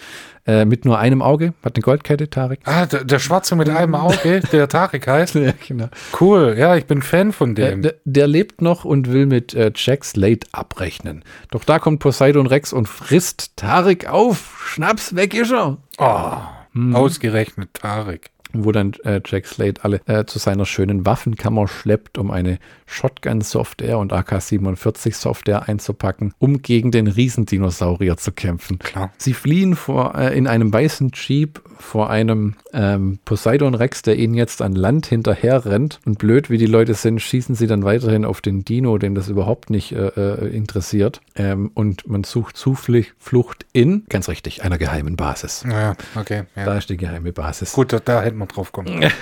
[0.47, 2.61] Äh, mit nur einem Auge, hat eine Goldkette, Tarek.
[2.65, 5.35] Ah, der, der Schwarze mit einem Auge, der Tarek heißt.
[5.39, 5.89] Ja, genau.
[6.19, 7.83] Cool, ja, ich bin Fan von Der, dem.
[7.83, 11.23] der, der lebt noch und will mit äh, Jack Slate abrechnen.
[11.51, 13.68] Doch da kommt Poseidon Rex und frisst Tarek
[14.07, 14.65] auf.
[14.67, 15.79] Schnaps, weg ist er.
[15.99, 16.33] oh,
[16.73, 16.95] Mhm.
[16.95, 18.31] ausgerechnet Tarek.
[18.53, 23.99] Wo dann äh, Jack Slate alle äh, zu seiner schönen Waffenkammer schleppt, um eine Shotgun-Software
[23.99, 28.79] und AK-47-Software einzupacken, um gegen den Riesendinosaurier zu kämpfen.
[28.79, 29.13] Klar.
[29.19, 34.35] Sie fliehen vor, äh, in einem weißen Jeep vor einem ähm, Poseidon Rex, der ihnen
[34.35, 36.01] jetzt an Land hinterher rennt.
[36.05, 39.29] Und blöd wie die Leute sind, schießen sie dann weiterhin auf den Dino, den das
[39.29, 41.21] überhaupt nicht äh, äh, interessiert.
[41.37, 45.65] Ähm, und man sucht Zuflucht in, ganz richtig, einer geheimen Basis.
[45.69, 46.45] Ja, okay.
[46.57, 46.65] Ja.
[46.65, 47.73] Da ist die geheime Basis.
[47.73, 49.05] Gut, da, da hätten wir drauf kommen.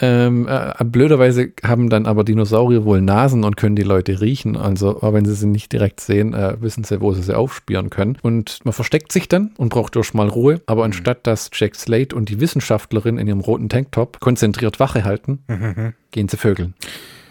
[0.00, 4.56] Ähm, äh, blöderweise haben dann aber Dinosaurier wohl Nasen und können die Leute riechen.
[4.56, 7.88] Also, aber wenn sie sie nicht direkt sehen, äh, wissen sie, wo sie sie aufspüren
[7.88, 8.18] können.
[8.20, 10.60] Und man versteckt sich dann und braucht durch mal Ruhe.
[10.66, 15.94] Aber anstatt dass Jack Slate und die Wissenschaftlerin in ihrem roten Tanktop konzentriert Wache halten,
[16.10, 16.74] gehen sie vögeln.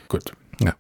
[0.08, 0.32] Gut.
[0.62, 0.74] Ja.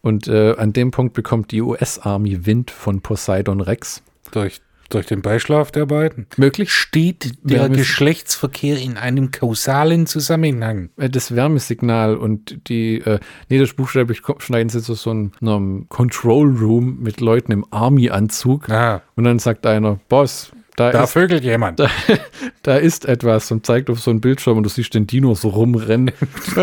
[0.00, 4.02] Und äh, an dem Punkt bekommt die US-Army Wind von Poseidon Rex.
[4.30, 4.60] Durch,
[4.90, 6.26] durch den Beischlaf der beiden.
[6.36, 10.90] Möglich Steht der müssen- Geschlechtsverkehr in einem kausalen Zusammenhang?
[10.98, 13.18] äh, das Wärmesignal und die, äh,
[13.48, 18.68] nee, das buchstäblich schneiden sie zu so einem, einem Control Room mit Leuten im Army-Anzug.
[18.70, 20.52] Ah, Und dann sagt einer, Boss,
[20.82, 21.78] da, da ist, vögelt jemand.
[21.78, 21.88] da,
[22.62, 25.48] da ist etwas und zeigt auf so einen Bildschirm und du siehst den Dino so
[25.50, 26.12] rumrennen.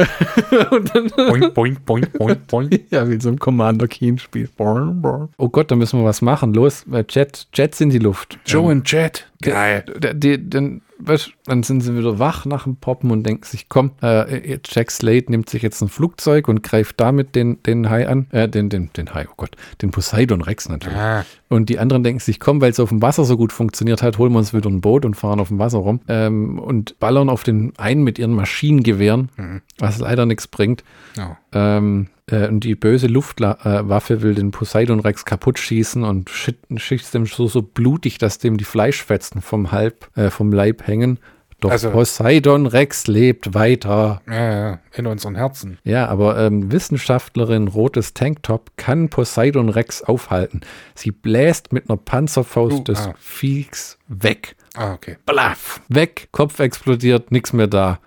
[0.72, 2.80] und dann, boing, boing, boing, boing, boing.
[2.90, 4.50] ja, wie in so einem Commander Keen-Spiel.
[4.58, 6.54] Oh Gott, da müssen wir was machen.
[6.54, 8.38] Los, Jet, Jets in die Luft.
[8.46, 9.29] Joe und Jet.
[9.42, 9.86] Geil.
[9.98, 13.70] Der, der, dann, weißt, dann sind sie wieder wach nach dem Poppen und denken sich,
[13.70, 17.90] komm, äh, jetzt Jack Slade nimmt sich jetzt ein Flugzeug und greift damit den, den
[17.90, 20.98] Hai an, äh, den, den, den Hai, oh Gott, den Poseidon Rex natürlich.
[20.98, 24.02] Ah, Und die anderen denken sich, komm, weil es auf dem Wasser so gut funktioniert
[24.04, 27.00] hat, holen wir uns wieder ein Boot und fahren auf dem Wasser rum ähm, und
[27.00, 29.30] ballern auf den einen mit ihren Maschinengewehren,
[29.78, 30.84] was leider nichts bringt.
[31.16, 31.38] ja.
[31.54, 37.26] Ähm, äh, und die böse Luftwaffe will den Poseidon Rex kaputt schießen und schießt dem
[37.26, 41.20] so, so blutig, dass dem die Fleischfetzen vom Halb, äh, vom Leib hängen.
[41.62, 44.22] Doch Also- Poseidon Rex lebt weiter.
[44.30, 45.78] Ja, ja, in unseren Herzen.
[45.84, 50.62] Ja, aber ähm, Wissenschaftlerin Rotes Tanktop kann Poseidon Rex aufhalten.
[50.96, 53.14] Sie bläst mit einer Panzerfaust Uh, des ah.
[53.20, 54.56] Viechs weg.
[54.82, 55.18] Ah, okay.
[55.26, 58.00] Blaff, weg, Kopf explodiert, nichts mehr da.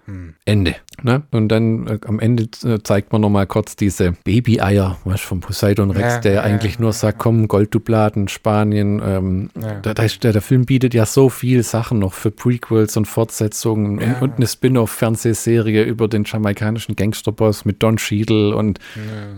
[0.46, 0.76] Ende.
[1.02, 1.22] Ne?
[1.30, 5.90] Und dann äh, am Ende äh, zeigt man nochmal kurz diese Baby-Eier, was von Poseidon
[5.90, 9.02] Rex, Ja, der ja, eigentlich nur sagt, komm, Golddubladen, Spanien.
[9.04, 9.80] Ähm, Ja.
[9.80, 13.06] da, da ist, der, der Film bietet ja so viel Sachen noch für Prequels und
[13.06, 14.06] Fortsetzungen Ja.
[14.14, 18.78] und, und eine Spin-off-Fernsehserie über den jamaikanischen Gangsterboss mit Don Cheadle und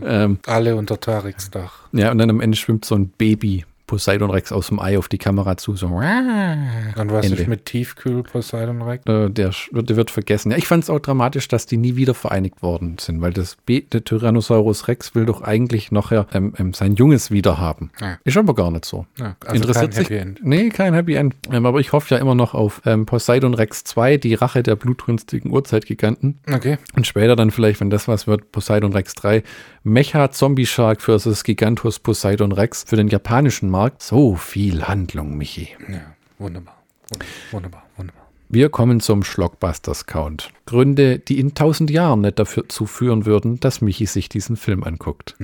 [0.04, 1.80] ähm, Alle unter Tareks Dach.
[1.92, 3.64] ja, und dann am Ende schwimmt so ein Baby
[3.94, 5.86] Poseidon Rex aus dem Ei auf die Kamera zu, so.
[5.86, 7.40] Und was Ende.
[7.40, 9.06] ist mit Tiefkühl Poseidon Rex?
[9.06, 10.50] Äh, der, der wird vergessen.
[10.50, 13.54] Ja, ich fand es auch dramatisch, dass die nie wieder vereinigt worden sind, weil das
[13.54, 17.92] B, der Tyrannosaurus Rex will doch eigentlich nachher ähm, ähm, sein Junges wieder haben.
[18.00, 18.18] Ja.
[18.24, 19.06] Ist aber gar nicht so.
[19.16, 20.10] Ja, also Interessiert kein sich.
[20.10, 20.40] Happy End.
[20.42, 21.36] Nee, kein Happy End.
[21.52, 24.74] Ähm, aber ich hoffe ja immer noch auf ähm, Poseidon Rex 2, die Rache der
[24.74, 26.40] blutrünstigen Urzeitgiganten.
[26.52, 26.78] Okay.
[26.96, 29.44] Und später dann vielleicht, wenn das was wird, Poseidon Rex 3.
[29.86, 34.02] Mecha Zombie Shark versus Gigantus Poseidon Rex für den japanischen Markt.
[34.02, 35.68] So viel Handlung, Michi.
[35.90, 36.82] Ja, wunderbar.
[37.12, 38.22] Wund- Wunderbar, wunderbar.
[38.48, 40.50] Wir kommen zum Schlockbusters-Count.
[40.64, 45.36] Gründe, die in tausend Jahren nicht dazu führen würden, dass Michi sich diesen Film anguckt.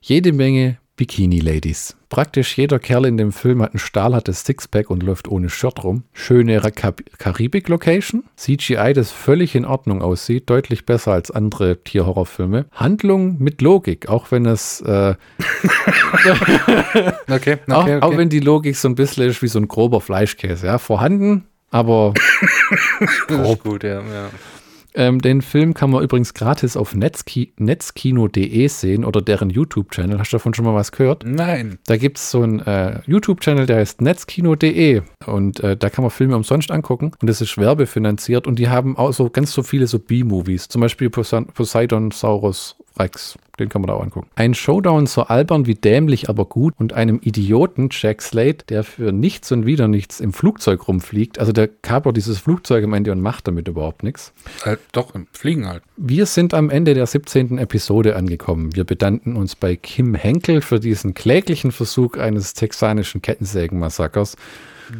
[0.00, 1.96] Jede Menge Bikini-Ladies.
[2.08, 6.04] Praktisch jeder Kerl in dem Film hat ein stahlhartes Sixpack und läuft ohne Shirt rum.
[6.12, 8.24] Schöne Karibik-Location.
[8.36, 10.48] CGI, das völlig in Ordnung aussieht.
[10.48, 12.66] Deutlich besser als andere Tierhorrorfilme.
[12.72, 15.14] Handlung mit Logik, auch wenn es äh,
[17.28, 18.00] Okay, okay, auch, okay.
[18.00, 20.66] auch wenn die Logik so ein bisschen ist wie so ein grober Fleischkäse.
[20.66, 22.14] Ja, vorhanden, aber
[23.00, 24.00] ist gut, ja.
[24.00, 24.30] ja.
[24.94, 30.18] Ähm, den Film kann man übrigens gratis auf Netzki netzkino.de sehen oder deren YouTube-Channel.
[30.18, 31.24] Hast du davon schon mal was gehört?
[31.26, 31.78] Nein.
[31.86, 36.10] Da gibt es so einen äh, YouTube-Channel, der heißt netzkino.de und äh, da kann man
[36.10, 39.86] Filme umsonst angucken und das ist werbefinanziert und die haben auch so ganz so viele
[39.86, 43.36] so B-Movies, zum Beispiel Poseidon Saurus Rex.
[43.58, 44.28] Den kann man da auch angucken.
[44.34, 49.12] Ein Showdown so albern wie dämlich, aber gut und einem Idioten, Jack Slade, der für
[49.12, 51.38] nichts und wieder nichts im Flugzeug rumfliegt.
[51.38, 54.32] Also der kapert dieses Flugzeug am Ende und macht damit überhaupt nichts.
[54.64, 55.82] Halt, doch, im Fliegen halt.
[55.96, 57.58] Wir sind am Ende der 17.
[57.58, 58.74] Episode angekommen.
[58.74, 64.36] Wir bedanken uns bei Kim Henkel für diesen kläglichen Versuch eines texanischen Kettensägenmassakers.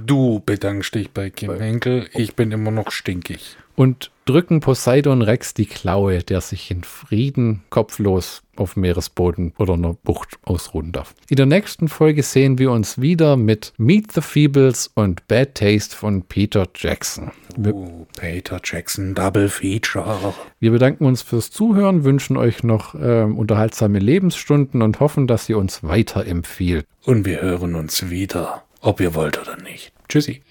[0.07, 2.09] Du bedankst dich bei Kim Henkel.
[2.14, 7.62] Ich bin immer noch stinkig und drücken Poseidon Rex die Klaue, der sich in Frieden
[7.70, 11.14] kopflos auf Meeresboden oder einer Bucht ausruhen darf.
[11.29, 15.95] In der nächsten Folge sehen wir uns wieder mit Meet the Feebles und Bad Taste
[15.95, 17.33] von Peter Jackson.
[17.72, 20.35] oh, Peter Jackson, Double Feature.
[20.61, 25.59] Wir bedanken uns fürs Zuhören, wünschen euch noch äh, unterhaltsame Lebensstunden und hoffen, dass ihr
[25.59, 26.87] uns weiterempfiehlt.
[27.05, 29.93] Und wir hören uns wieder, ob ihr wollt oder nicht.
[30.09, 30.43] Tschüssi.